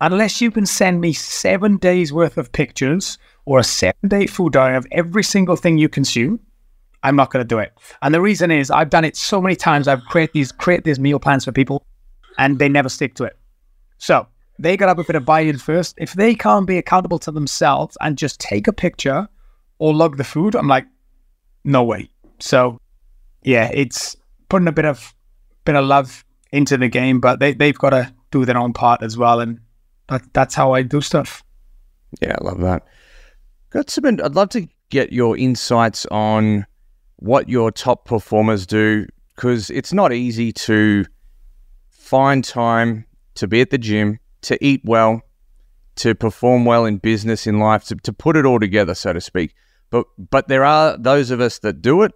unless 0.00 0.40
you 0.40 0.50
can 0.50 0.66
send 0.66 1.00
me 1.00 1.12
seven 1.12 1.76
days 1.76 2.12
worth 2.12 2.36
of 2.36 2.50
pictures 2.50 3.18
or 3.44 3.60
a 3.60 3.64
seven 3.64 4.08
day 4.08 4.26
food 4.26 4.52
diary 4.52 4.76
of 4.76 4.86
every 4.92 5.22
single 5.22 5.56
thing 5.56 5.78
you 5.78 5.88
consume. 5.88 6.40
I'm 7.04 7.16
not 7.16 7.32
going 7.32 7.44
to 7.44 7.48
do 7.48 7.58
it. 7.58 7.72
And 8.02 8.14
the 8.14 8.20
reason 8.20 8.50
is 8.50 8.70
I've 8.70 8.90
done 8.90 9.04
it 9.04 9.16
so 9.16 9.40
many 9.40 9.56
times. 9.56 9.88
I've 9.88 10.04
created 10.04 10.34
these 10.34 10.52
create 10.52 10.84
these 10.84 11.00
meal 11.00 11.18
plans 11.18 11.44
for 11.44 11.52
people, 11.52 11.84
and 12.38 12.58
they 12.58 12.68
never 12.68 12.88
stick 12.88 13.14
to 13.16 13.24
it. 13.24 13.36
So 13.98 14.26
they 14.58 14.76
got 14.76 14.88
have 14.88 14.98
a 14.98 15.04
bit 15.04 15.16
of 15.16 15.24
buy-in 15.24 15.58
first. 15.58 15.94
If 15.98 16.12
they 16.12 16.34
can't 16.34 16.66
be 16.66 16.78
accountable 16.78 17.18
to 17.20 17.32
themselves 17.32 17.96
and 18.00 18.18
just 18.18 18.38
take 18.38 18.68
a 18.68 18.72
picture 18.72 19.28
or 19.82 19.92
log 19.92 20.16
the 20.16 20.22
food, 20.22 20.54
I'm 20.54 20.68
like, 20.68 20.86
no 21.64 21.82
way. 21.82 22.08
So 22.38 22.78
yeah, 23.42 23.68
it's 23.74 24.16
putting 24.48 24.68
a 24.68 24.72
bit 24.72 24.84
of 24.84 25.12
bit 25.64 25.74
of 25.74 25.84
love 25.84 26.24
into 26.52 26.76
the 26.76 26.86
game, 26.86 27.18
but 27.18 27.40
they 27.40 27.52
they've 27.52 27.76
got 27.76 27.90
to 27.90 28.14
do 28.30 28.44
their 28.44 28.56
own 28.56 28.72
part 28.72 29.02
as 29.02 29.18
well, 29.18 29.40
and 29.40 29.58
that 30.06 30.22
that's 30.34 30.54
how 30.54 30.72
I 30.72 30.82
do 30.82 31.00
stuff. 31.00 31.42
yeah, 32.20 32.36
I 32.40 32.44
love 32.44 32.60
that. 32.60 32.86
Got 33.70 33.90
some, 33.90 34.06
I'd 34.06 34.36
love 34.36 34.50
to 34.50 34.68
get 34.90 35.12
your 35.12 35.36
insights 35.36 36.06
on 36.12 36.64
what 37.16 37.48
your 37.48 37.72
top 37.72 38.04
performers 38.04 38.66
do 38.66 39.06
because 39.34 39.68
it's 39.70 39.92
not 39.92 40.12
easy 40.12 40.52
to 40.52 41.04
find 41.88 42.44
time 42.44 43.04
to 43.34 43.48
be 43.48 43.60
at 43.60 43.70
the 43.70 43.78
gym, 43.78 44.20
to 44.42 44.64
eat 44.64 44.82
well, 44.84 45.22
to 45.96 46.14
perform 46.14 46.66
well 46.66 46.84
in 46.84 46.98
business, 46.98 47.48
in 47.48 47.58
life, 47.58 47.84
to, 47.84 47.96
to 47.96 48.12
put 48.12 48.36
it 48.36 48.46
all 48.46 48.60
together, 48.60 48.94
so 48.94 49.12
to 49.12 49.20
speak. 49.20 49.54
But 49.92 50.06
but 50.30 50.48
there 50.48 50.64
are 50.64 50.96
those 50.96 51.30
of 51.30 51.40
us 51.40 51.60
that 51.60 51.82
do 51.82 52.02
it, 52.02 52.12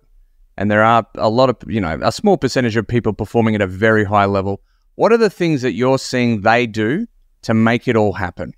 and 0.56 0.70
there 0.70 0.82
are 0.82 1.06
a 1.14 1.28
lot 1.28 1.50
of 1.50 1.58
you 1.68 1.80
know 1.80 2.00
a 2.02 2.10
small 2.10 2.38
percentage 2.38 2.76
of 2.76 2.88
people 2.88 3.12
performing 3.12 3.54
at 3.54 3.60
a 3.60 3.66
very 3.66 4.02
high 4.02 4.24
level. 4.24 4.62
What 4.96 5.12
are 5.12 5.18
the 5.18 5.30
things 5.30 5.60
that 5.60 5.74
you're 5.74 5.98
seeing 5.98 6.40
they 6.40 6.66
do 6.66 7.06
to 7.42 7.52
make 7.52 7.86
it 7.86 7.94
all 7.94 8.14
happen? 8.14 8.54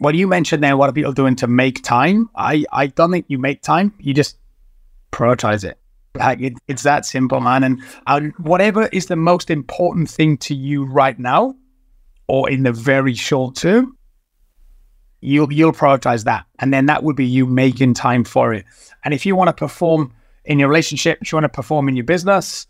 Well, 0.00 0.14
you 0.14 0.28
mentioned 0.28 0.62
there 0.62 0.76
what 0.76 0.90
are 0.90 0.92
people 0.92 1.14
doing 1.14 1.34
to 1.36 1.46
make 1.46 1.82
time. 1.82 2.28
I 2.36 2.66
I 2.70 2.88
don't 2.88 3.10
think 3.10 3.24
you 3.28 3.38
make 3.38 3.62
time. 3.62 3.94
You 3.98 4.12
just 4.12 4.36
prioritize 5.12 5.64
it. 5.64 5.78
Like 6.14 6.40
it, 6.42 6.52
it's 6.68 6.82
that 6.82 7.06
simple, 7.06 7.40
man. 7.40 7.64
And 7.64 7.82
and 8.06 8.34
whatever 8.36 8.88
is 8.92 9.06
the 9.06 9.16
most 9.16 9.50
important 9.50 10.10
thing 10.10 10.36
to 10.38 10.54
you 10.54 10.84
right 10.84 11.18
now, 11.18 11.56
or 12.26 12.50
in 12.50 12.64
the 12.64 12.72
very 12.72 13.14
short 13.14 13.56
term, 13.56 13.96
you'll 15.20 15.52
you'll 15.52 15.72
prioritize 15.72 16.24
that, 16.24 16.46
and 16.58 16.72
then 16.72 16.86
that 16.86 17.02
would 17.02 17.16
be 17.16 17.26
you 17.26 17.46
making 17.46 17.94
time 17.94 18.24
for 18.24 18.52
it. 18.54 18.64
And 19.04 19.14
if 19.14 19.26
you 19.26 19.36
want 19.36 19.48
to 19.48 19.52
perform 19.52 20.12
in 20.44 20.58
your 20.58 20.68
relationship, 20.68 21.18
if 21.20 21.32
you 21.32 21.36
want 21.36 21.44
to 21.44 21.48
perform 21.48 21.88
in 21.88 21.96
your 21.96 22.04
business, 22.04 22.66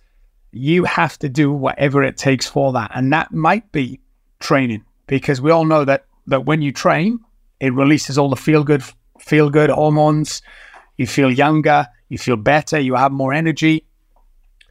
you 0.53 0.85
have 0.85 1.19
to 1.19 1.29
do 1.29 1.53
whatever 1.53 2.03
it 2.03 2.17
takes 2.17 2.47
for 2.47 2.73
that, 2.73 2.91
and 2.95 3.13
that 3.13 3.33
might 3.33 3.71
be 3.73 4.01
training 4.41 4.85
because 5.07 5.41
we 5.41 5.51
all 5.51 5.65
know 5.65 5.85
that 5.85 6.07
that 6.27 6.45
when 6.45 6.63
you 6.63 6.73
train, 6.73 7.19
it 7.61 7.73
releases 7.73 8.19
all 8.19 8.31
the 8.31 8.37
feel 8.37 8.65
good 8.65 8.83
feel 9.19 9.51
good 9.51 9.71
hormones. 9.71 10.43
You 10.97 11.07
feel 11.07 11.31
younger, 11.31 11.87
you 12.09 12.19
feel 12.19 12.37
better, 12.37 12.79
you 12.79 12.95
have 12.95 13.13
more 13.13 13.33
energy. 13.33 13.87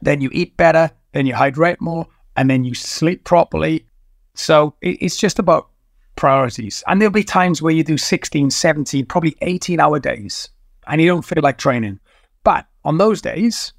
Then 0.00 0.20
you 0.20 0.30
eat 0.32 0.56
better, 0.56 0.90
then 1.12 1.26
you 1.26 1.34
hydrate 1.34 1.80
more, 1.80 2.06
and 2.36 2.48
then 2.48 2.64
you 2.64 2.74
sleep 2.74 3.24
properly. 3.24 3.86
So 4.34 4.74
it's 4.80 5.16
just 5.16 5.38
about 5.38 5.70
priorities. 6.18 6.82
And 6.86 7.00
there'll 7.00 7.12
be 7.12 7.24
times 7.24 7.62
where 7.62 7.72
you 7.72 7.84
do 7.84 7.96
16, 7.96 8.50
17, 8.50 9.06
probably 9.06 9.36
18 9.40 9.80
hour 9.80 9.98
days 9.98 10.50
and 10.86 11.00
you 11.00 11.06
don't 11.06 11.24
feel 11.24 11.42
like 11.42 11.56
training. 11.56 12.00
But 12.44 12.66
on 12.84 12.98
those 12.98 13.22
days, 13.22 13.72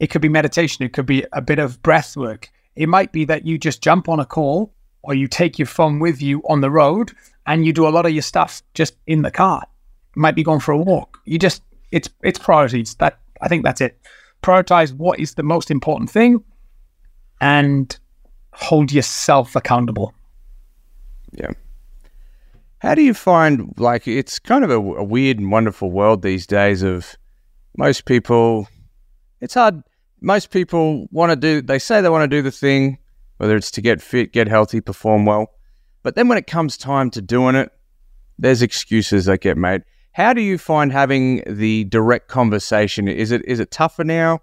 it 0.00 0.08
could 0.08 0.20
be 0.20 0.28
meditation, 0.28 0.84
it 0.84 0.92
could 0.92 1.06
be 1.06 1.24
a 1.32 1.40
bit 1.40 1.58
of 1.58 1.82
breath 1.82 2.16
work. 2.16 2.50
It 2.74 2.88
might 2.88 3.12
be 3.12 3.24
that 3.26 3.46
you 3.46 3.56
just 3.58 3.82
jump 3.82 4.08
on 4.08 4.18
a 4.18 4.26
call 4.26 4.74
or 5.02 5.14
you 5.14 5.28
take 5.28 5.58
your 5.58 5.66
phone 5.66 6.00
with 6.00 6.20
you 6.20 6.42
on 6.48 6.60
the 6.60 6.70
road 6.70 7.12
and 7.46 7.64
you 7.64 7.72
do 7.72 7.86
a 7.86 7.90
lot 7.90 8.06
of 8.06 8.12
your 8.12 8.22
stuff 8.22 8.62
just 8.74 8.96
in 9.06 9.22
the 9.22 9.30
car. 9.30 9.62
It 9.62 10.18
might 10.18 10.34
be 10.34 10.42
going 10.42 10.60
for 10.60 10.72
a 10.72 10.78
walk. 10.78 11.18
You 11.24 11.38
just 11.38 11.62
it's 11.92 12.08
it's 12.22 12.38
priorities. 12.38 12.96
That 12.96 13.20
I 13.40 13.48
think 13.48 13.64
that's 13.64 13.80
it. 13.80 13.98
Prioritize 14.42 14.92
what 14.92 15.20
is 15.20 15.34
the 15.34 15.42
most 15.42 15.70
important 15.70 16.10
thing 16.10 16.42
and 17.40 17.96
hold 18.52 18.90
yourself 18.90 19.54
accountable. 19.54 20.12
Yeah. 21.32 21.50
How 22.84 22.94
do 22.94 23.00
you 23.00 23.14
find 23.14 23.72
like 23.78 24.06
it's 24.06 24.38
kind 24.38 24.62
of 24.62 24.68
a, 24.68 24.74
a 24.74 25.02
weird 25.02 25.38
and 25.38 25.50
wonderful 25.50 25.90
world 25.90 26.20
these 26.20 26.46
days 26.46 26.82
of 26.82 27.16
most 27.78 28.04
people 28.04 28.68
it's 29.40 29.54
hard 29.54 29.82
most 30.20 30.50
people 30.50 31.06
want 31.10 31.30
to 31.32 31.36
do 31.36 31.62
they 31.62 31.78
say 31.78 32.02
they 32.02 32.10
want 32.10 32.30
to 32.30 32.36
do 32.36 32.42
the 32.42 32.50
thing 32.50 32.98
whether 33.38 33.56
it's 33.56 33.70
to 33.70 33.80
get 33.80 34.02
fit, 34.02 34.34
get 34.34 34.48
healthy, 34.48 34.82
perform 34.82 35.24
well. 35.24 35.46
But 36.02 36.14
then 36.14 36.28
when 36.28 36.36
it 36.36 36.46
comes 36.46 36.76
time 36.76 37.08
to 37.12 37.22
doing 37.22 37.54
it, 37.54 37.70
there's 38.38 38.60
excuses 38.60 39.24
that 39.24 39.40
get 39.40 39.56
made. 39.56 39.82
How 40.12 40.34
do 40.34 40.42
you 40.42 40.58
find 40.58 40.92
having 40.92 41.42
the 41.46 41.84
direct 41.84 42.28
conversation? 42.28 43.08
Is 43.08 43.30
it 43.30 43.46
is 43.46 43.60
it 43.60 43.70
tougher 43.70 44.04
now? 44.04 44.40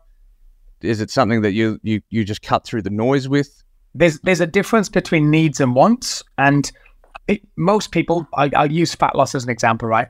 Is 0.82 0.99
it 0.99 1.12
something 1.12 1.43
that 1.43 1.51
you 1.51 1.80
you 1.84 2.01
you 2.10 2.25
just 2.25 2.41
cut 2.41 2.65
through 2.65 2.82
the 2.82 2.89
noise 2.89 3.30
with? 3.30 3.62
there's 3.93 4.19
there's 4.21 4.41
a 4.41 4.47
difference 4.47 4.89
between 4.89 5.30
needs 5.30 5.60
and 5.60 5.75
wants, 5.75 6.23
and 6.38 6.71
it, 7.27 7.41
most 7.55 7.91
people. 7.91 8.27
I, 8.36 8.49
I'll 8.55 8.71
use 8.71 8.95
fat 8.95 9.15
loss 9.15 9.36
as 9.36 9.43
an 9.43 9.49
example, 9.49 9.88
right? 9.88 10.07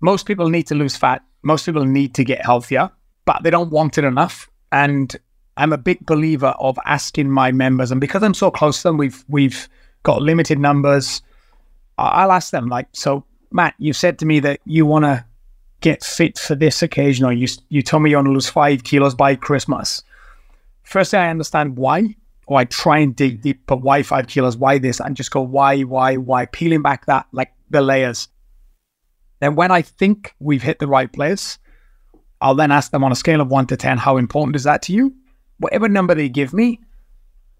Most 0.00 0.26
people 0.26 0.48
need 0.48 0.66
to 0.68 0.74
lose 0.74 0.96
fat. 0.96 1.22
Most 1.42 1.66
people 1.66 1.84
need 1.84 2.14
to 2.14 2.24
get 2.24 2.44
healthier, 2.44 2.90
but 3.24 3.42
they 3.42 3.50
don't 3.50 3.70
want 3.70 3.98
it 3.98 4.04
enough. 4.04 4.48
And 4.72 5.14
I'm 5.56 5.72
a 5.72 5.78
big 5.78 6.04
believer 6.06 6.54
of 6.58 6.78
asking 6.84 7.30
my 7.30 7.52
members, 7.52 7.90
and 7.90 8.00
because 8.00 8.22
I'm 8.22 8.34
so 8.34 8.50
close 8.50 8.78
to 8.82 8.88
them, 8.88 8.96
we've 8.96 9.24
we've 9.28 9.68
got 10.02 10.22
limited 10.22 10.58
numbers. 10.58 11.22
I'll 11.96 12.32
ask 12.32 12.50
them 12.50 12.68
like, 12.68 12.88
so 12.92 13.24
Matt, 13.52 13.74
you 13.78 13.92
said 13.92 14.18
to 14.18 14.26
me 14.26 14.40
that 14.40 14.60
you 14.64 14.84
want 14.84 15.04
to 15.04 15.24
get 15.80 16.02
fit 16.02 16.38
for 16.38 16.56
this 16.56 16.82
occasion, 16.82 17.24
or 17.24 17.32
you 17.32 17.46
you 17.68 17.82
told 17.82 18.02
me 18.02 18.10
you 18.10 18.16
want 18.16 18.26
to 18.26 18.32
lose 18.32 18.48
five 18.48 18.82
kilos 18.84 19.14
by 19.14 19.36
Christmas. 19.36 20.02
Firstly, 20.82 21.20
I 21.20 21.30
understand 21.30 21.76
why, 21.76 22.16
or 22.46 22.58
I 22.58 22.64
try 22.64 22.98
and 22.98 23.14
dig 23.14 23.42
deep, 23.42 23.62
but 23.66 23.82
why 23.82 24.02
five 24.02 24.26
kilos? 24.26 24.56
Why 24.56 24.78
this? 24.78 25.00
And 25.00 25.16
just 25.16 25.30
go 25.30 25.40
why, 25.40 25.82
why, 25.82 26.16
why? 26.16 26.46
Peeling 26.46 26.82
back 26.82 27.06
that 27.06 27.26
like 27.32 27.52
the 27.70 27.80
layers. 27.80 28.28
Then 29.40 29.54
when 29.54 29.70
I 29.70 29.82
think 29.82 30.34
we've 30.38 30.62
hit 30.62 30.78
the 30.78 30.86
right 30.86 31.12
place, 31.12 31.58
I'll 32.40 32.54
then 32.54 32.70
ask 32.70 32.90
them 32.90 33.04
on 33.04 33.12
a 33.12 33.16
scale 33.16 33.40
of 33.40 33.48
one 33.48 33.66
to 33.68 33.76
ten, 33.76 33.98
how 33.98 34.16
important 34.16 34.56
is 34.56 34.64
that 34.64 34.82
to 34.82 34.92
you? 34.92 35.14
Whatever 35.58 35.88
number 35.88 36.14
they 36.14 36.28
give 36.28 36.52
me, 36.52 36.80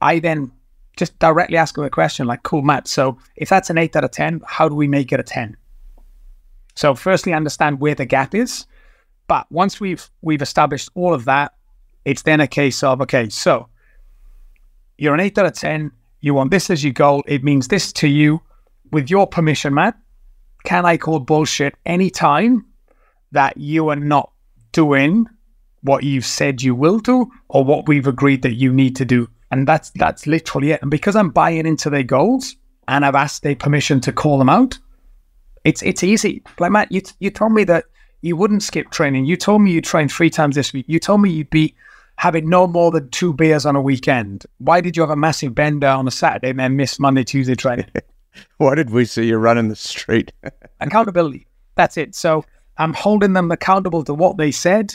I 0.01 0.19
then 0.19 0.53
just 0.97 1.19
directly 1.19 1.57
ask 1.57 1.75
them 1.75 1.85
a 1.85 1.91
question 1.91 2.27
like, 2.27 2.43
cool, 2.43 2.63
Matt. 2.63 2.87
So 2.87 3.19
if 3.37 3.49
that's 3.49 3.71
an 3.71 3.79
eight 3.79 3.97
out 3.97 4.05
of 4.05 4.11
10, 4.11 4.43
how 4.47 4.69
do 4.69 4.75
we 4.75 4.87
make 4.87 5.13
it 5.13 5.21
a 5.21 5.25
10? 5.25 5.57
So 6.77 6.95
firstly, 6.95 7.33
understand 7.33 7.81
where 7.81 7.95
the 7.95 8.05
gap 8.05 8.35
is. 8.35 8.67
But 9.27 9.51
once 9.51 9.81
we've 9.81 10.09
we've 10.23 10.43
established 10.43 10.91
all 10.95 11.15
of 11.15 11.25
that, 11.25 11.55
it's 12.05 12.23
then 12.23 12.41
a 12.41 12.47
case 12.47 12.83
of, 12.83 13.01
okay, 13.01 13.29
so 13.29 13.69
you're 14.97 15.15
an 15.15 15.21
eight 15.21 15.39
out 15.39 15.47
of 15.47 15.55
10, 15.55 15.91
you 16.21 16.35
want 16.35 16.51
this 16.51 16.71
as 16.71 16.83
your 16.83 16.93
goal, 16.93 17.23
it 17.27 17.45
means 17.45 17.69
this 17.69 17.93
to 17.95 18.09
you. 18.09 18.41
With 18.93 19.11
your 19.11 19.27
permission, 19.27 19.75
Matt, 19.75 19.97
can 20.65 20.87
I 20.87 20.97
call 20.97 21.19
bullshit 21.21 21.75
anytime 21.85 22.65
that 23.33 23.57
you 23.57 23.89
are 23.89 23.97
not 23.97 24.33
doing 24.73 25.27
what 25.83 26.05
you've 26.05 26.25
said 26.25 26.63
you 26.63 26.75
will 26.75 26.99
do 26.99 27.31
or 27.49 27.65
what 27.65 27.89
we've 27.89 28.07
agreed 28.07 28.43
that 28.43 28.55
you 28.55 28.73
need 28.73 28.97
to 28.97 29.05
do? 29.05 29.29
And 29.51 29.69
that's 29.69 29.91
that's 29.91 30.27
literally 30.27 30.73
it. 30.73 30.83
And 30.83 30.91
because 30.91 31.17
I'm 31.17 31.31
buying 31.31 31.67
into 31.67 31.91
their 31.91 32.03
goals 32.03 32.57
and 32.89 33.05
I've 33.05 33.15
asked 33.15 33.43
their 33.43 33.55
permission 33.55 34.01
to 34.01 34.13
call 34.13 34.39
them 34.39 34.49
out, 34.49 34.79
it's 35.65 35.83
it's 35.83 36.03
easy. 36.03 36.43
Like 36.59 36.73
Matt, 36.73 36.91
you 36.91 37.03
you 37.21 37.31
told 37.31 37.53
me 37.53 37.65
that 37.65 37.85
you 38.23 38.37
wouldn't 38.37 38.63
skip 38.63 38.91
training. 38.91 39.27
You 39.27 39.37
told 39.37 39.61
me 39.63 39.71
you 39.71 39.83
train 39.83 40.09
three 40.09 40.31
times 40.31 40.57
this 40.57 40.73
week. 40.73 40.87
You 40.89 40.99
told 40.99 41.21
me 41.21 41.31
you'd 41.31 41.51
be 41.51 41.75
having 42.17 42.49
no 42.49 42.67
more 42.67 42.91
than 42.91 43.11
two 43.11 43.33
beers 43.33 43.67
on 43.67 43.77
a 43.77 43.83
weekend. 43.83 44.45
Why 44.59 44.81
did 44.81 44.97
you 44.97 45.03
have 45.03 45.11
a 45.11 45.17
massive 45.17 45.55
bender 45.55 45.89
on 45.89 46.07
a 46.07 46.11
Saturday 46.11 46.51
and 46.51 46.59
then 46.59 46.77
miss 46.77 46.99
Monday, 46.99 47.25
Tuesday 47.25 47.55
training? 47.55 47.87
Why 48.59 48.75
did 48.75 48.91
we 48.91 49.05
see 49.05 49.27
you 49.27 49.37
running 49.37 49.69
the 49.69 49.77
street? 49.77 50.33
accountability. 50.81 51.47
That's 51.77 51.97
it. 51.97 52.15
So 52.15 52.45
I'm 52.79 52.93
holding 52.93 53.33
them 53.33 53.51
accountable 53.51 54.05
to 54.05 54.15
what 54.15 54.37
they 54.37 54.51
said. 54.51 54.95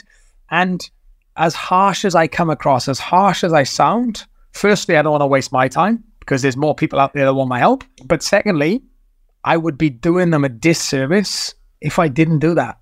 And 0.50 0.88
as 1.36 1.54
harsh 1.54 2.04
as 2.04 2.14
I 2.14 2.26
come 2.26 2.50
across, 2.50 2.88
as 2.88 2.98
harsh 2.98 3.44
as 3.44 3.52
I 3.52 3.62
sound, 3.62 4.26
firstly, 4.52 4.96
I 4.96 5.02
don't 5.02 5.12
want 5.12 5.22
to 5.22 5.26
waste 5.26 5.52
my 5.52 5.68
time 5.68 6.02
because 6.20 6.42
there's 6.42 6.56
more 6.56 6.74
people 6.74 6.98
out 6.98 7.14
there 7.14 7.24
that 7.24 7.34
want 7.34 7.48
my 7.48 7.58
help. 7.58 7.84
But 8.04 8.22
secondly, 8.22 8.82
I 9.44 9.56
would 9.56 9.78
be 9.78 9.90
doing 9.90 10.30
them 10.30 10.44
a 10.44 10.48
disservice 10.48 11.54
if 11.80 11.98
I 11.98 12.08
didn't 12.08 12.40
do 12.40 12.54
that. 12.54 12.78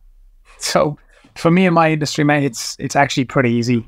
So 0.59 0.99
for 1.37 1.51
me 1.51 1.67
in 1.67 1.75
my 1.75 1.93
industry, 1.93 2.25
mate, 2.25 2.45
it's 2.45 2.77
it's 2.79 2.97
actually 2.97 3.25
pretty 3.25 3.51
easy. 3.51 3.87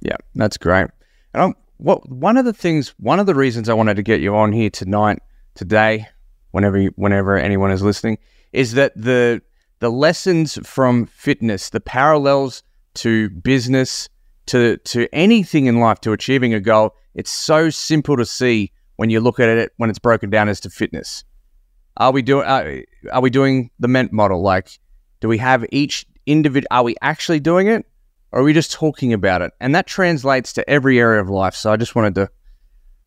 Yeah, 0.00 0.16
that's 0.34 0.56
great. 0.56 0.88
And 1.34 1.42
I'm, 1.42 1.54
what 1.76 2.08
one 2.08 2.36
of 2.36 2.44
the 2.44 2.52
things, 2.52 2.94
one 2.98 3.20
of 3.20 3.26
the 3.26 3.34
reasons 3.34 3.68
I 3.68 3.74
wanted 3.74 3.94
to 3.96 4.02
get 4.02 4.20
you 4.20 4.34
on 4.34 4.52
here 4.52 4.70
tonight, 4.70 5.20
today, 5.54 6.06
whenever 6.50 6.78
you, 6.78 6.92
whenever 6.96 7.36
anyone 7.36 7.70
is 7.70 7.82
listening, 7.82 8.18
is 8.52 8.72
that 8.72 8.92
the 8.96 9.42
the 9.78 9.90
lessons 9.90 10.58
from 10.62 11.06
fitness, 11.06 11.70
the 11.70 11.80
parallels 11.80 12.62
to 12.94 13.30
business, 13.30 14.08
to 14.46 14.76
to 14.78 15.08
anything 15.12 15.66
in 15.66 15.80
life, 15.80 16.00
to 16.02 16.12
achieving 16.12 16.52
a 16.54 16.60
goal, 16.60 16.94
it's 17.14 17.30
so 17.30 17.70
simple 17.70 18.16
to 18.16 18.26
see 18.26 18.72
when 18.96 19.10
you 19.10 19.20
look 19.20 19.40
at 19.40 19.48
it 19.48 19.72
when 19.78 19.88
it's 19.88 19.98
broken 19.98 20.28
down 20.28 20.48
as 20.48 20.60
to 20.60 20.70
fitness. 20.70 21.24
Are 21.96 22.12
we 22.12 22.22
doing 22.22 22.46
are, 22.46 22.68
uh, 22.68 22.80
are 23.12 23.22
we 23.22 23.30
doing 23.30 23.70
the 23.78 23.88
MEANT 23.88 24.12
model? 24.12 24.42
Like, 24.42 24.78
do 25.20 25.28
we 25.28 25.38
have 25.38 25.64
each 25.72 26.06
individual? 26.26 26.68
Are 26.70 26.82
we 26.82 26.96
actually 27.00 27.40
doing 27.40 27.68
it? 27.68 27.86
Or 28.32 28.40
are 28.40 28.44
we 28.44 28.52
just 28.52 28.72
talking 28.72 29.12
about 29.12 29.42
it? 29.42 29.52
And 29.60 29.74
that 29.74 29.86
translates 29.86 30.52
to 30.54 30.68
every 30.68 30.98
area 30.98 31.20
of 31.20 31.28
life. 31.28 31.54
So 31.54 31.72
I 31.72 31.76
just 31.76 31.94
wanted 31.94 32.14
to. 32.16 32.30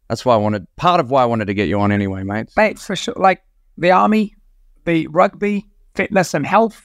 That's 0.09 0.25
why 0.25 0.33
I 0.33 0.37
wanted. 0.37 0.67
Part 0.75 0.99
of 0.99 1.09
why 1.09 1.23
I 1.23 1.25
wanted 1.25 1.45
to 1.45 1.53
get 1.53 1.67
you 1.67 1.79
on 1.79 1.91
anyway, 1.91 2.23
mate. 2.23 2.49
Mate, 2.57 2.79
for 2.79 2.95
sure. 2.95 3.15
Like 3.17 3.41
the 3.77 3.91
army, 3.91 4.35
the 4.85 5.07
rugby, 5.07 5.65
fitness 5.95 6.33
and 6.33 6.45
health, 6.45 6.81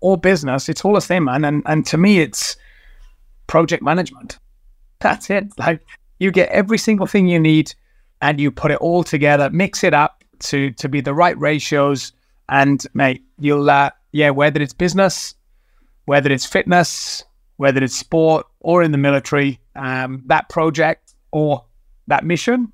or 0.00 0.18
business, 0.18 0.68
it's 0.68 0.84
all 0.84 0.94
the 0.94 1.00
same, 1.00 1.24
man. 1.24 1.44
And 1.44 1.62
and 1.66 1.86
to 1.86 1.96
me, 1.96 2.20
it's 2.20 2.56
project 3.46 3.82
management. 3.82 4.38
That's 5.00 5.30
it. 5.30 5.46
Like 5.58 5.80
you 6.18 6.30
get 6.30 6.48
every 6.50 6.78
single 6.78 7.06
thing 7.06 7.26
you 7.26 7.38
need, 7.40 7.74
and 8.20 8.40
you 8.40 8.50
put 8.50 8.70
it 8.70 8.78
all 8.78 9.04
together, 9.04 9.50
mix 9.50 9.84
it 9.84 9.94
up 9.94 10.24
to 10.40 10.70
to 10.72 10.88
be 10.88 11.00
the 11.00 11.14
right 11.14 11.38
ratios, 11.38 12.12
and 12.48 12.84
mate, 12.94 13.22
you'll 13.38 13.68
uh, 13.70 13.90
yeah, 14.12 14.30
whether 14.30 14.60
it's 14.60 14.74
business, 14.74 15.34
whether 16.04 16.30
it's 16.30 16.46
fitness, 16.46 17.24
whether 17.56 17.82
it's 17.82 17.96
sport 17.96 18.46
or 18.60 18.82
in 18.82 18.92
the 18.92 18.98
military, 18.98 19.60
um, 19.76 20.22
that 20.26 20.48
project 20.48 21.14
or 21.30 21.64
that 22.06 22.24
mission. 22.24 22.72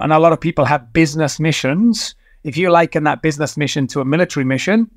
And 0.00 0.12
a 0.12 0.18
lot 0.18 0.32
of 0.32 0.40
people 0.40 0.64
have 0.64 0.92
business 0.92 1.38
missions. 1.38 2.14
If 2.42 2.56
you 2.56 2.70
liken 2.70 3.04
that 3.04 3.22
business 3.22 3.56
mission 3.56 3.86
to 3.88 4.00
a 4.00 4.04
military 4.04 4.44
mission, 4.44 4.90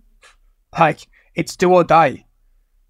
like 0.80 1.08
it's 1.36 1.56
do 1.56 1.74
or 1.74 1.84
die. 1.84 2.26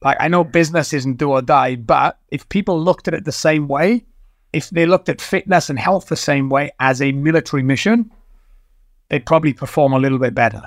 Like 0.04 0.18
I 0.20 0.28
know 0.28 0.44
business 0.44 0.94
isn't 0.94 1.18
do 1.18 1.32
or 1.32 1.42
die, 1.42 1.76
but 1.76 2.20
if 2.30 2.48
people 2.50 2.80
looked 2.80 3.08
at 3.08 3.14
it 3.14 3.26
the 3.26 3.32
same 3.32 3.68
way, 3.68 4.06
if 4.52 4.70
they 4.70 4.86
looked 4.86 5.10
at 5.10 5.22
fitness 5.22 5.70
and 5.70 5.80
health 5.80 6.08
the 6.08 6.16
same 6.16 6.50
way 6.50 6.72
as 6.80 7.02
a 7.02 7.12
military 7.14 7.64
mission, 7.64 8.12
they'd 9.10 9.26
probably 9.26 9.54
perform 9.54 9.94
a 9.94 10.00
little 10.00 10.20
bit 10.20 10.36
better. 10.36 10.62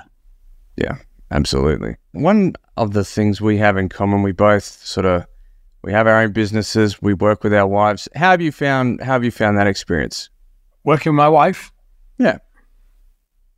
Yeah, 0.75 0.97
absolutely. 1.31 1.95
One 2.11 2.55
of 2.75 2.93
the 2.93 3.05
things 3.05 3.39
we 3.39 3.57
have 3.57 3.77
in 3.77 3.89
common, 3.89 4.23
we 4.23 4.31
both 4.31 4.63
sort 4.63 5.05
of 5.05 5.25
we 5.87 5.93
have 5.93 6.05
our 6.05 6.21
own 6.21 6.33
businesses. 6.33 7.01
We 7.01 7.13
work 7.13 7.45
with 7.45 7.53
our 7.53 7.65
wives. 7.65 8.09
How 8.13 8.31
have 8.31 8.41
you 8.41 8.51
found? 8.51 8.99
How 8.99 9.13
have 9.13 9.23
you 9.23 9.31
found 9.31 9.57
that 9.57 9.67
experience? 9.67 10.29
Working 10.83 11.13
with 11.13 11.17
my 11.17 11.29
wife, 11.29 11.71
Yeah, 12.17 12.39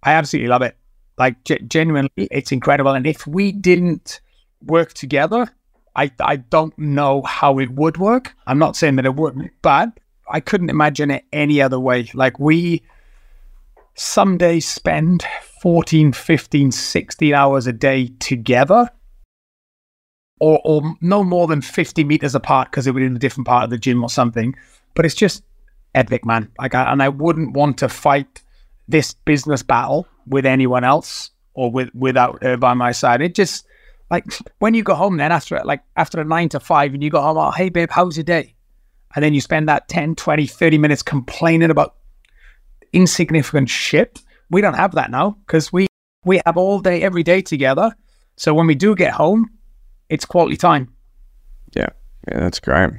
I 0.03 0.11
absolutely 0.11 0.47
love 0.47 0.61
it. 0.61 0.77
Like 1.17 1.43
ge- 1.43 1.63
genuinely, 1.67 2.11
it's 2.15 2.51
incredible. 2.51 2.91
And 2.91 3.07
if 3.07 3.25
we 3.25 3.51
didn't 3.51 4.21
work 4.63 4.93
together, 4.93 5.47
I 5.95 6.11
I 6.19 6.35
don't 6.35 6.77
know 6.77 7.23
how 7.23 7.57
it 7.57 7.71
would 7.71 7.97
work. 7.97 8.35
I'm 8.45 8.59
not 8.59 8.75
saying 8.75 8.97
that 8.97 9.07
it 9.07 9.15
wouldn't, 9.15 9.49
but 9.63 9.89
I 10.29 10.39
couldn't 10.39 10.69
imagine 10.69 11.09
it 11.09 11.25
any 11.33 11.59
other 11.63 11.79
way. 11.79 12.11
Like 12.13 12.39
we 12.39 12.83
some 13.95 14.37
days 14.37 14.67
spend 14.67 15.25
14, 15.63 16.13
15, 16.13 16.71
16 16.71 17.33
hours 17.33 17.65
a 17.65 17.73
day 17.73 18.11
together. 18.19 18.87
Or, 20.39 20.61
or 20.63 20.95
no 21.01 21.23
more 21.23 21.47
than 21.47 21.61
50 21.61 22.05
meters 22.05 22.33
apart 22.33 22.71
because 22.71 22.89
we're 22.89 23.05
in 23.05 23.15
a 23.15 23.19
different 23.19 23.45
part 23.45 23.65
of 23.65 23.69
the 23.69 23.77
gym 23.77 24.01
or 24.03 24.09
something. 24.09 24.55
But 24.95 25.05
it's 25.05 25.15
just 25.15 25.43
epic, 25.95 26.25
man. 26.25 26.49
Like, 26.57 26.73
I, 26.75 26.91
and 26.91 27.03
I 27.03 27.09
wouldn't 27.09 27.53
want 27.53 27.77
to 27.79 27.89
fight 27.89 28.41
this 28.87 29.13
business 29.13 29.63
battle 29.63 30.07
with 30.25 30.45
anyone 30.45 30.83
else 30.83 31.31
or 31.53 31.71
with 31.71 31.93
without 31.93 32.41
her 32.43 32.57
by 32.57 32.73
my 32.73 32.91
side. 32.91 33.21
It 33.21 33.35
just 33.35 33.65
like 34.09 34.25
when 34.59 34.73
you 34.73 34.83
go 34.83 34.95
home 34.95 35.17
then 35.17 35.31
after 35.31 35.61
like 35.63 35.83
after 35.95 36.19
a 36.19 36.23
nine 36.23 36.49
to 36.49 36.59
five 36.59 36.93
and 36.93 37.03
you 37.03 37.09
go 37.09 37.21
home, 37.21 37.37
oh 37.37 37.51
hey 37.51 37.69
babe, 37.69 37.89
how's 37.91 38.17
your 38.17 38.23
day? 38.23 38.55
And 39.15 39.23
then 39.23 39.33
you 39.33 39.41
spend 39.41 39.67
that 39.69 39.87
10, 39.87 40.15
20, 40.15 40.45
30 40.45 40.77
minutes 40.77 41.01
complaining 41.01 41.71
about 41.71 41.95
insignificant 42.93 43.69
shit. 43.69 44.21
We 44.49 44.61
don't 44.61 44.75
have 44.75 44.95
that 44.95 45.11
now 45.11 45.37
because 45.45 45.73
we 45.73 45.87
we 46.25 46.41
have 46.45 46.57
all 46.57 46.79
day 46.79 47.01
every 47.01 47.23
day 47.23 47.41
together. 47.41 47.95
So 48.35 48.53
when 48.53 48.67
we 48.67 48.75
do 48.75 48.95
get 48.95 49.13
home, 49.13 49.49
it's 50.09 50.25
quality 50.25 50.57
time. 50.57 50.93
yeah, 51.75 51.89
yeah. 52.27 52.39
That's 52.39 52.59
great. 52.59 52.91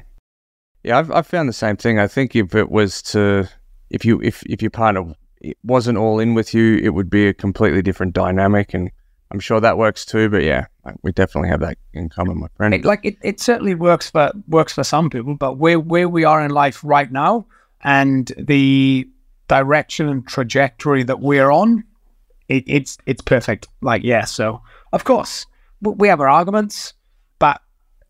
Yeah, 0.83 0.99
I've 0.99 1.11
I've 1.11 1.27
found 1.27 1.49
the 1.49 1.55
same 1.55 1.77
thing. 1.77 1.99
I 1.99 2.07
think 2.07 2.35
if 2.35 2.55
it 2.55 2.71
was 2.71 3.03
to 3.03 3.49
if 3.91 4.05
you 4.05 4.21
if 4.23 4.43
if 4.47 4.63
your 4.63 4.71
partner 4.71 5.15
it 5.41 5.57
wasn't 5.65 5.99
all 5.99 6.21
in 6.21 6.35
with 6.35 6.55
you, 6.55 6.77
it 6.77 6.91
would 6.91 7.11
be 7.11 7.27
a 7.27 7.35
completely 7.35 7.83
different 7.83 8.15
dynamic, 8.15 8.75
and 8.75 8.91
I'm 9.31 9.41
sure 9.41 9.61
that 9.61 9.79
works 9.79 10.05
too. 10.05 10.29
But 10.29 10.43
yeah, 10.43 10.67
we 11.03 11.13
definitely 11.13 11.49
have 11.51 11.61
that 11.61 11.79
in 11.93 12.09
common, 12.09 12.39
my 12.39 12.49
friend. 12.57 12.75
It, 12.75 12.85
like 12.85 13.05
it, 13.05 13.17
it 13.23 13.41
certainly 13.41 13.75
works 13.75 14.11
for 14.11 14.33
works 14.49 14.73
for 14.73 14.85
some 14.85 15.11
people, 15.11 15.35
but 15.35 15.59
where 15.59 15.79
where 15.79 16.09
we 16.09 16.25
are 16.25 16.43
in 16.43 16.51
life 16.51 16.81
right 16.85 17.11
now 17.11 17.47
and 17.83 18.33
the 18.39 19.09
direction 19.49 20.09
and 20.09 20.27
trajectory 20.27 21.03
that 21.03 21.21
we're 21.21 21.51
on, 21.51 21.85
it, 22.49 22.65
it's 22.67 22.99
it's 23.07 23.23
perfect. 23.23 23.69
Like 23.81 24.03
yeah, 24.03 24.25
so 24.25 24.63
of 24.93 25.05
course 25.05 25.47
we 25.83 26.09
have 26.09 26.21
our 26.21 26.29
arguments, 26.29 26.93
but 27.41 27.61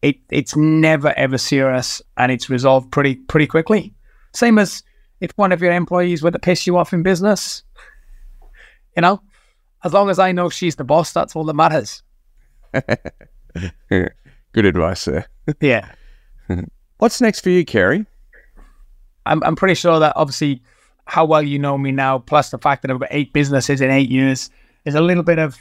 it 0.02 0.16
it's 0.30 0.54
never 0.54 1.14
ever 1.16 1.38
serious 1.38 2.02
and 2.18 2.30
it's 2.30 2.50
resolved 2.50 2.90
pretty 2.90 3.14
pretty 3.14 3.46
quickly. 3.46 3.94
Same 4.34 4.58
as 4.58 4.82
if 5.20 5.30
one 5.36 5.52
of 5.52 5.62
your 5.62 5.72
employees 5.72 6.22
were 6.22 6.30
to 6.30 6.38
piss 6.38 6.66
you 6.66 6.76
off 6.76 6.92
in 6.92 7.02
business, 7.02 7.62
you 8.96 9.00
know, 9.02 9.22
as 9.84 9.92
long 9.92 10.10
as 10.10 10.18
I 10.18 10.32
know 10.32 10.50
she's 10.50 10.76
the 10.76 10.84
boss, 10.84 11.12
that's 11.12 11.34
all 11.34 11.44
that 11.44 11.54
matters. 11.54 12.02
Good 13.88 14.12
advice 14.66 15.04
there. 15.06 15.26
Yeah. 15.60 15.90
What's 16.98 17.20
next 17.20 17.40
for 17.40 17.50
you, 17.50 17.64
Ceri? 17.64 18.06
I'm, 19.26 19.42
I'm 19.42 19.56
pretty 19.56 19.74
sure 19.74 19.98
that 19.98 20.12
obviously 20.16 20.62
how 21.06 21.24
well 21.24 21.42
you 21.42 21.58
know 21.58 21.76
me 21.76 21.90
now, 21.90 22.18
plus 22.18 22.50
the 22.50 22.58
fact 22.58 22.82
that 22.82 22.90
I've 22.90 23.00
got 23.00 23.08
eight 23.10 23.32
businesses 23.32 23.80
in 23.80 23.90
eight 23.90 24.10
years, 24.10 24.50
is 24.84 24.94
a 24.94 25.00
little 25.00 25.22
bit 25.22 25.38
of 25.38 25.56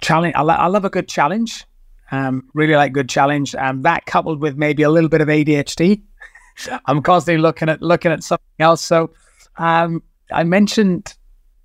challenge. 0.00 0.34
I, 0.34 0.42
lo- 0.42 0.54
I 0.54 0.66
love 0.66 0.84
a 0.84 0.90
good 0.90 1.08
challenge. 1.08 1.64
Um, 2.10 2.48
really 2.54 2.76
like 2.76 2.92
good 2.92 3.08
challenge. 3.08 3.54
and 3.54 3.84
that 3.84 4.06
coupled 4.06 4.40
with 4.40 4.56
maybe 4.56 4.82
a 4.82 4.90
little 4.90 5.08
bit 5.08 5.20
of 5.20 5.28
ADHD. 5.28 6.02
I'm 6.86 7.02
constantly 7.02 7.40
looking 7.40 7.68
at 7.68 7.82
looking 7.82 8.12
at 8.12 8.22
something 8.22 8.44
else. 8.60 8.82
So 8.82 9.10
um, 9.56 10.02
I 10.32 10.44
mentioned 10.44 11.14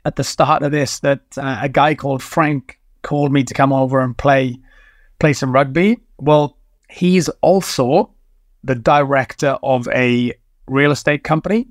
at 0.06 0.16
the 0.16 0.24
start 0.24 0.64
of 0.64 0.72
this 0.72 1.00
that 1.00 1.22
uh, 1.38 1.60
a 1.62 1.70
guy 1.70 1.96
called 1.96 2.24
Frank 2.24 2.80
called 3.04 3.32
me 3.32 3.44
to 3.44 3.54
come 3.54 3.72
over 3.74 4.00
and 4.00 4.18
play 4.18 4.58
play 5.20 5.34
some 5.34 5.52
rugby. 5.52 6.00
Well, 6.18 6.58
he's 6.90 7.30
also 7.42 8.14
the 8.64 8.76
director 8.76 9.58
of 9.64 9.88
a 9.90 10.34
real 10.68 10.92
estate 10.92 11.24
company. 11.24 11.68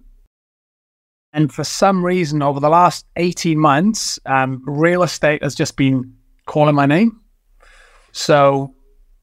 And 1.33 1.53
for 1.53 1.63
some 1.63 2.05
reason, 2.05 2.43
over 2.43 2.59
the 2.59 2.69
last 2.69 3.07
18 3.17 3.59
months, 3.59 4.19
um, 4.27 4.63
real 4.67 5.05
estate 5.05 5.43
has 5.45 5.55
just 5.55 5.77
been 5.77 6.13
calling 6.47 6.75
my 6.75 6.87
name. 6.87 7.21
So 8.13 8.75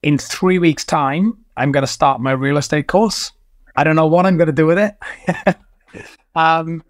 in 0.03 0.17
three 0.17 0.59
weeks' 0.59 0.85
time, 0.85 1.37
I'm 1.55 1.71
going 1.71 1.83
to 1.83 1.91
start 1.91 2.21
my 2.21 2.31
real 2.31 2.57
estate 2.57 2.87
course. 2.87 3.31
I 3.75 3.83
don't 3.83 3.95
know 3.95 4.07
what 4.07 4.25
I'm 4.25 4.37
going 4.37 4.47
to 4.47 4.53
do 4.53 4.65
with 4.65 4.79
it. 4.79 5.57
um, 6.35 6.83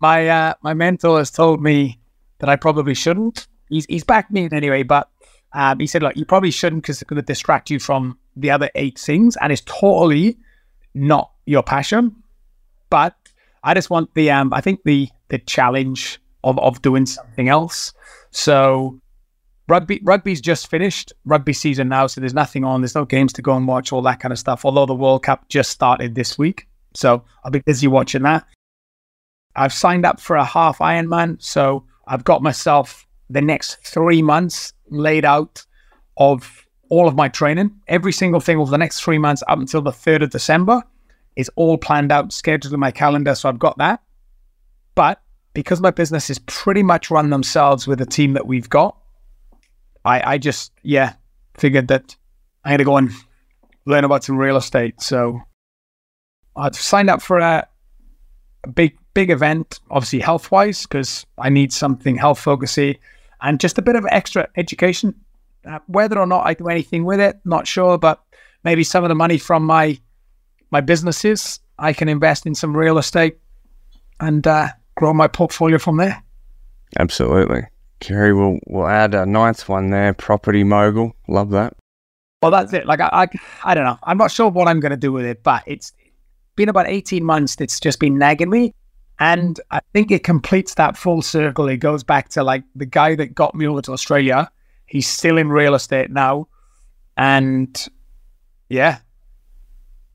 my 0.00 0.28
uh, 0.28 0.54
my 0.62 0.74
mentor 0.74 1.18
has 1.18 1.30
told 1.30 1.62
me 1.62 2.00
that 2.38 2.48
I 2.48 2.56
probably 2.56 2.94
shouldn't. 2.94 3.46
He's 3.68 3.86
he's 3.86 4.04
backed 4.04 4.30
me 4.30 4.44
in 4.44 4.54
anyway, 4.54 4.82
but 4.82 5.08
um, 5.52 5.78
he 5.78 5.86
said, 5.86 6.02
look, 6.02 6.16
you 6.16 6.24
probably 6.24 6.50
shouldn't 6.50 6.82
because 6.82 7.00
it's 7.00 7.08
going 7.08 7.20
to 7.20 7.26
distract 7.26 7.70
you 7.70 7.78
from 7.78 8.18
the 8.36 8.50
other 8.50 8.70
eight 8.74 8.98
things, 8.98 9.36
and 9.40 9.52
it's 9.52 9.62
totally 9.62 10.38
not 10.94 11.32
your 11.46 11.62
passion. 11.62 12.14
But 12.88 13.14
I 13.62 13.74
just 13.74 13.90
want 13.90 14.14
the 14.14 14.30
um, 14.30 14.52
I 14.52 14.60
think 14.60 14.80
the 14.84 15.08
the 15.28 15.38
challenge 15.38 16.20
of 16.44 16.58
of 16.58 16.82
doing 16.82 17.06
something 17.06 17.48
else. 17.48 17.92
So 18.30 19.00
rugby 19.70 20.00
rugby's 20.02 20.40
just 20.40 20.68
finished 20.68 21.12
rugby 21.24 21.52
season 21.52 21.88
now, 21.88 22.06
so 22.06 22.20
there's 22.20 22.34
nothing 22.34 22.64
on. 22.64 22.80
There's 22.80 22.94
no 22.94 23.04
games 23.04 23.32
to 23.34 23.42
go 23.42 23.56
and 23.56 23.66
watch, 23.66 23.92
all 23.92 24.02
that 24.02 24.20
kind 24.20 24.32
of 24.32 24.38
stuff. 24.38 24.64
Although 24.64 24.86
the 24.86 24.94
World 24.94 25.22
Cup 25.22 25.48
just 25.48 25.70
started 25.70 26.14
this 26.14 26.36
week, 26.36 26.66
so 26.94 27.24
I'll 27.44 27.50
be 27.50 27.60
busy 27.60 27.86
watching 27.86 28.22
that. 28.22 28.44
I've 29.56 29.72
signed 29.72 30.04
up 30.04 30.20
for 30.20 30.36
a 30.36 30.44
half 30.44 30.78
Ironman, 30.78 31.40
so 31.42 31.84
I've 32.06 32.24
got 32.24 32.42
myself 32.42 33.06
the 33.28 33.40
next 33.40 33.76
three 33.86 34.22
months 34.22 34.72
laid 34.88 35.24
out 35.24 35.64
of 36.16 36.66
all 36.88 37.06
of 37.06 37.14
my 37.14 37.28
training. 37.28 37.70
Every 37.86 38.12
single 38.12 38.40
thing 38.40 38.58
over 38.58 38.70
the 38.70 38.78
next 38.78 39.00
three 39.00 39.18
months 39.18 39.42
up 39.48 39.58
until 39.58 39.82
the 39.82 39.92
3rd 39.92 40.24
of 40.24 40.30
December 40.30 40.82
is 41.36 41.50
all 41.54 41.78
planned 41.78 42.10
out, 42.10 42.32
scheduled 42.32 42.74
in 42.74 42.80
my 42.80 42.90
calendar. 42.90 43.34
So 43.34 43.48
I've 43.48 43.58
got 43.58 43.78
that. 43.78 44.02
But 44.96 45.22
because 45.54 45.80
my 45.80 45.90
business 45.90 46.28
is 46.30 46.40
pretty 46.40 46.82
much 46.82 47.10
run 47.10 47.30
themselves 47.30 47.86
with 47.86 48.00
the 48.00 48.06
team 48.06 48.32
that 48.34 48.46
we've 48.46 48.68
got, 48.68 48.96
I, 50.04 50.34
I 50.34 50.38
just, 50.38 50.72
yeah, 50.82 51.14
figured 51.56 51.88
that 51.88 52.16
I'm 52.64 52.70
going 52.70 52.78
to 52.78 52.84
go 52.84 52.96
and 52.96 53.10
learn 53.86 54.04
about 54.04 54.24
some 54.24 54.36
real 54.36 54.56
estate. 54.56 55.00
So 55.00 55.40
I've 56.56 56.76
signed 56.76 57.10
up 57.10 57.22
for 57.22 57.38
a, 57.38 57.66
a 58.64 58.68
big, 58.68 58.96
big 59.14 59.30
event, 59.30 59.80
obviously 59.90 60.20
health 60.20 60.50
wise, 60.50 60.82
because 60.82 61.26
I 61.38 61.48
need 61.48 61.72
something 61.72 62.16
health 62.16 62.38
focusy 62.38 62.98
and 63.42 63.60
just 63.60 63.78
a 63.78 63.82
bit 63.82 63.96
of 63.96 64.06
extra 64.10 64.48
education. 64.56 65.14
Uh, 65.66 65.78
whether 65.86 66.18
or 66.18 66.26
not 66.26 66.46
I 66.46 66.54
do 66.54 66.68
anything 66.68 67.04
with 67.04 67.20
it, 67.20 67.38
not 67.44 67.66
sure, 67.66 67.98
but 67.98 68.22
maybe 68.64 68.84
some 68.84 69.04
of 69.04 69.08
the 69.08 69.14
money 69.14 69.38
from 69.38 69.64
my 69.64 69.98
my 70.70 70.80
businesses 70.80 71.60
I 71.78 71.92
can 71.92 72.08
invest 72.08 72.46
in 72.46 72.54
some 72.54 72.76
real 72.76 72.98
estate 72.98 73.36
and 74.20 74.46
uh, 74.46 74.68
grow 74.94 75.12
my 75.12 75.26
portfolio 75.26 75.78
from 75.78 75.96
there. 75.96 76.22
Absolutely. 76.98 77.62
Ceri, 78.00 78.36
we'll, 78.36 78.58
we'll 78.66 78.88
add 78.88 79.14
a 79.14 79.26
ninth 79.26 79.68
one 79.68 79.90
there 79.90 80.14
property 80.14 80.64
mogul. 80.64 81.14
Love 81.28 81.50
that. 81.50 81.74
Well, 82.42 82.50
that's 82.50 82.72
it. 82.72 82.86
Like, 82.86 83.00
I, 83.00 83.08
I, 83.12 83.26
I 83.64 83.74
don't 83.74 83.84
know. 83.84 83.98
I'm 84.02 84.18
not 84.18 84.30
sure 84.30 84.48
what 84.48 84.68
I'm 84.68 84.80
going 84.80 84.90
to 84.90 84.96
do 84.96 85.12
with 85.12 85.26
it, 85.26 85.42
but 85.42 85.62
it's 85.66 85.92
been 86.56 86.68
about 86.68 86.88
18 86.88 87.22
months. 87.22 87.56
It's 87.60 87.78
just 87.78 88.00
been 88.00 88.18
nagging 88.18 88.50
me. 88.50 88.74
And 89.18 89.60
I 89.70 89.80
think 89.92 90.10
it 90.10 90.24
completes 90.24 90.74
that 90.74 90.96
full 90.96 91.20
circle. 91.20 91.68
It 91.68 91.76
goes 91.76 92.02
back 92.02 92.30
to 92.30 92.42
like 92.42 92.64
the 92.74 92.86
guy 92.86 93.14
that 93.16 93.34
got 93.34 93.54
me 93.54 93.66
over 93.66 93.82
to 93.82 93.92
Australia. 93.92 94.50
He's 94.86 95.06
still 95.06 95.36
in 95.36 95.50
real 95.50 95.74
estate 95.74 96.10
now. 96.10 96.48
And 97.18 97.86
yeah, 98.70 99.00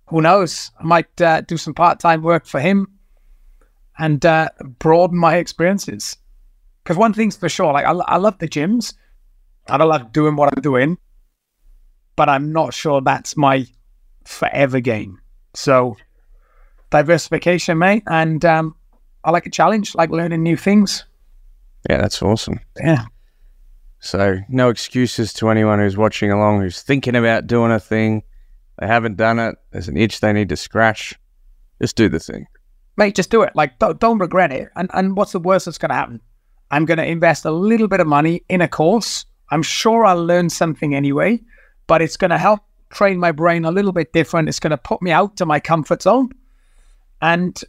who 0.07 0.21
knows? 0.21 0.71
I 0.79 0.83
might 0.83 1.21
uh, 1.21 1.41
do 1.41 1.57
some 1.57 1.75
part 1.75 1.99
time 1.99 2.23
work 2.23 2.47
for 2.47 2.59
him 2.59 2.87
and 3.99 4.25
uh, 4.25 4.49
broaden 4.79 5.17
my 5.17 5.35
experiences. 5.37 6.17
Because 6.85 6.97
one 6.97 7.13
thing's 7.13 7.35
for 7.35 7.49
sure, 7.49 7.73
like 7.73 7.85
I, 7.85 7.93
I 7.93 8.17
love 8.17 8.37
the 8.37 8.47
gyms, 8.47 8.93
and 9.67 9.81
I 9.81 9.85
love 9.85 10.11
doing 10.11 10.35
what 10.35 10.55
I'm 10.55 10.61
doing, 10.61 10.99
but 12.15 12.29
I'm 12.29 12.53
not 12.53 12.75
sure 12.75 13.01
that's 13.01 13.35
my 13.35 13.65
forever 14.23 14.79
game. 14.79 15.19
So 15.55 15.97
diversification, 16.91 17.79
mate, 17.79 18.03
and 18.05 18.45
um, 18.45 18.75
I 19.23 19.31
like 19.31 19.47
a 19.47 19.49
challenge, 19.49 19.95
like 19.95 20.11
learning 20.11 20.43
new 20.43 20.55
things. 20.55 21.05
Yeah, 21.89 21.97
that's 21.97 22.21
awesome. 22.21 22.59
Yeah. 22.79 23.05
So, 23.99 24.37
no 24.49 24.69
excuses 24.69 25.33
to 25.33 25.49
anyone 25.49 25.79
who's 25.79 25.97
watching 25.97 26.31
along 26.31 26.61
who's 26.61 26.83
thinking 26.83 27.15
about 27.15 27.47
doing 27.47 27.71
a 27.71 27.79
thing. 27.79 28.21
They 28.79 28.85
haven't 28.85 29.17
done 29.17 29.39
it. 29.39 29.55
There's 29.71 29.87
an 29.87 29.97
itch 29.97 30.19
they 30.19 30.33
need 30.33 30.49
to 30.49 30.55
scratch. 30.55 31.15
Just 31.81 31.95
do 31.95 32.09
the 32.09 32.19
thing. 32.19 32.45
Mate, 32.97 33.15
just 33.15 33.31
do 33.31 33.41
it. 33.41 33.55
Like, 33.55 33.79
don't, 33.79 33.99
don't 33.99 34.19
regret 34.19 34.51
it. 34.51 34.69
And, 34.75 34.91
and 34.93 35.17
what's 35.17 35.31
the 35.31 35.39
worst 35.39 35.65
that's 35.65 35.79
going 35.79 35.89
to 35.89 35.95
happen? 35.95 36.21
I'm 36.71 36.85
going 36.85 36.97
to 36.97 37.05
invest 37.05 37.45
a 37.45 37.51
little 37.51 37.87
bit 37.87 37.99
of 37.99 38.07
money 38.07 38.43
in 38.49 38.61
a 38.61 38.67
course. 38.67 39.25
I'm 39.49 39.63
sure 39.63 40.05
I'll 40.05 40.23
learn 40.23 40.49
something 40.49 40.95
anyway, 40.95 41.41
but 41.87 42.01
it's 42.01 42.17
going 42.17 42.31
to 42.31 42.37
help 42.37 42.61
train 42.89 43.19
my 43.19 43.31
brain 43.31 43.65
a 43.65 43.71
little 43.71 43.91
bit 43.91 44.13
different. 44.13 44.49
It's 44.49 44.59
going 44.59 44.71
to 44.71 44.77
put 44.77 45.01
me 45.01 45.11
out 45.11 45.37
to 45.37 45.45
my 45.45 45.59
comfort 45.59 46.01
zone. 46.01 46.29
And 47.21 47.59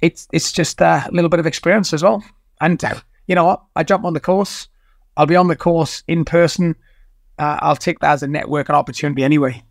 it's 0.00 0.28
it's 0.32 0.52
just 0.52 0.80
a 0.80 1.08
little 1.12 1.28
bit 1.28 1.40
of 1.40 1.46
experience 1.46 1.92
as 1.92 2.02
well. 2.02 2.24
And 2.60 2.82
you 3.26 3.34
know 3.34 3.44
what? 3.44 3.62
I 3.76 3.82
jump 3.82 4.04
on 4.04 4.14
the 4.14 4.20
course. 4.20 4.68
I'll 5.16 5.26
be 5.26 5.36
on 5.36 5.48
the 5.48 5.56
course 5.56 6.02
in 6.08 6.24
person. 6.24 6.74
Uh, 7.38 7.58
I'll 7.60 7.76
take 7.76 8.00
that 8.00 8.12
as 8.12 8.22
a 8.22 8.26
networking 8.26 8.70
opportunity 8.70 9.24
anyway. 9.24 9.62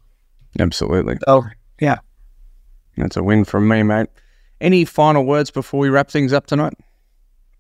Absolutely. 0.60 1.18
So 1.26 1.46
yeah, 1.80 2.00
That's 2.98 3.18
a 3.18 3.24
win 3.24 3.46
from 3.46 3.68
me, 3.68 3.84
mate. 3.84 4.08
Any 4.60 4.86
final 4.86 5.26
words 5.26 5.52
before 5.52 5.80
we 5.80 5.90
wrap 5.90 6.10
things 6.10 6.34
up 6.34 6.48
tonight? 6.48 6.74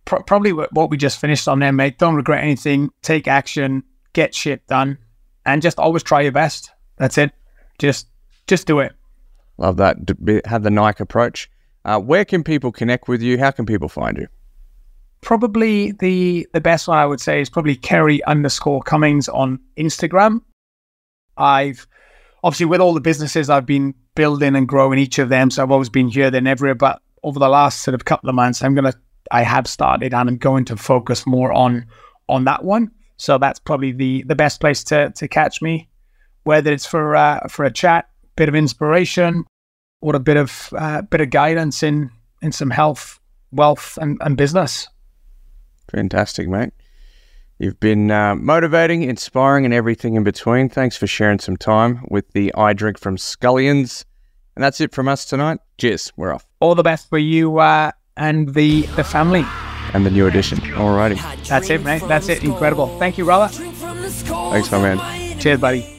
Pro- 0.10 0.24
probably 0.24 0.54
what 0.54 0.90
we 0.90 0.98
just 0.98 1.22
finished 1.22 1.48
on 1.48 1.60
there, 1.60 1.72
mate. 1.72 2.00
Don't 2.00 2.16
regret 2.16 2.44
anything. 2.44 2.90
Take 3.04 3.28
action. 3.28 3.84
Get 4.14 4.34
shit 4.34 4.66
done, 4.66 4.98
and 5.46 5.62
just 5.62 5.78
always 5.78 6.02
try 6.02 6.22
your 6.22 6.32
best. 6.32 6.72
That's 6.98 7.20
it. 7.20 7.32
Just 7.78 8.08
just 8.48 8.66
do 8.66 8.80
it. 8.80 8.94
Love 9.60 9.78
that. 9.78 9.98
Have 10.46 10.64
the 10.64 10.72
Nike 10.72 11.04
approach. 11.04 11.48
Uh, 11.86 12.00
where 12.00 12.26
can 12.26 12.44
people 12.44 12.72
connect 12.72 13.08
with 13.08 13.22
you? 13.22 13.38
How 13.38 13.52
can 13.52 13.68
people 13.68 13.88
find 13.88 14.18
you? 14.18 14.28
Probably 15.22 15.92
the 15.92 16.48
the 16.54 16.62
best 16.62 16.88
one 16.88 16.98
I 16.98 17.06
would 17.06 17.22
say 17.22 17.40
is 17.40 17.52
probably 17.52 17.76
Ceri 17.76 18.20
underscore 18.26 18.82
Cummings 18.82 19.30
on 19.30 19.60
Instagram. 19.78 20.42
I've 21.38 21.86
obviously 22.44 22.66
with 22.66 22.82
all 22.82 22.96
the 22.96 23.00
businesses 23.00 23.48
I've 23.48 23.68
been 23.68 23.94
building 24.16 24.56
and 24.56 24.68
growing 24.68 24.98
each 24.98 25.20
of 25.20 25.30
them, 25.30 25.52
so 25.52 25.62
I've 25.62 25.70
always 25.70 25.90
been 25.90 26.08
here 26.08 26.32
then 26.32 26.48
everywhere. 26.48 26.74
But 26.74 27.00
over 27.22 27.38
the 27.38 27.48
last 27.48 27.84
sort 27.84 27.94
of 27.94 28.06
couple 28.06 28.28
of 28.28 28.34
months, 28.34 28.64
I'm 28.64 28.74
gonna 28.74 28.96
I 29.32 29.44
have 29.44 29.68
started 29.68 30.14
and 30.14 30.30
I'm 30.30 30.38
going 30.38 30.66
to 30.66 30.78
focus 30.78 31.26
more 31.26 31.52
on 31.54 31.86
on 32.28 32.46
that 32.46 32.64
one. 32.64 32.92
So 33.18 33.38
that's 33.38 33.60
probably 33.60 33.92
the 33.92 34.24
the 34.24 34.36
best 34.36 34.62
place 34.62 34.84
to 34.86 35.12
to 35.12 35.28
catch 35.28 35.62
me, 35.62 35.90
whether 36.44 36.72
it's 36.72 36.86
for 36.86 37.16
uh, 37.16 37.48
for 37.48 37.66
a 37.66 37.72
chat, 37.72 38.10
bit 38.36 38.50
of 38.50 38.56
inspiration, 38.56 39.46
or 40.02 40.16
a 40.16 40.20
bit 40.20 40.38
of 40.38 40.70
uh, 40.78 41.02
bit 41.02 41.22
of 41.22 41.30
guidance 41.30 41.84
in 41.84 42.12
in 42.42 42.52
some 42.52 42.70
health, 42.70 43.20
wealth, 43.52 43.98
and, 44.02 44.18
and 44.22 44.38
business. 44.38 44.88
Fantastic, 45.92 46.48
mate. 46.48 46.72
You've 47.58 47.80
been 47.82 48.10
uh, 48.10 48.36
motivating, 48.36 49.04
inspiring, 49.04 49.66
and 49.66 49.74
everything 49.74 50.16
in 50.16 50.24
between. 50.24 50.70
Thanks 50.70 50.96
for 50.96 51.08
sharing 51.08 51.40
some 51.40 51.58
time 51.58 52.06
with 52.10 52.32
the 52.32 52.54
I 52.56 52.72
Drink 52.72 52.98
from 52.98 53.18
Scullions. 53.18 54.06
And 54.56 54.64
that's 54.64 54.80
it 54.80 54.94
from 54.94 55.10
us 55.10 55.26
tonight. 55.26 55.60
Cheers. 55.78 56.14
We're 56.16 56.34
off. 56.34 56.46
All 56.62 56.74
the 56.74 56.84
best 56.84 57.10
for 57.10 57.18
you 57.18 57.60
uh, 57.60 57.92
and 58.20 58.54
the 58.54 58.84
the 58.96 59.04
family. 59.04 59.44
And 59.94 60.06
the 60.06 60.12
new 60.12 60.28
edition. 60.28 60.60
Alrighty. 60.60 61.48
That's 61.48 61.70
it, 61.72 61.84
mate. 61.84 62.04
That's 62.08 62.30
it. 62.30 62.44
Incredible. 62.44 63.00
Thank 63.00 63.18
you, 63.18 63.26
brother. 63.26 63.52
Drink 63.56 63.74
from 63.74 64.00
the 64.02 64.12
Thanks, 64.12 64.72
my 64.72 64.96
man. 64.96 65.40
Cheers, 65.40 65.60
buddy. 65.60 65.99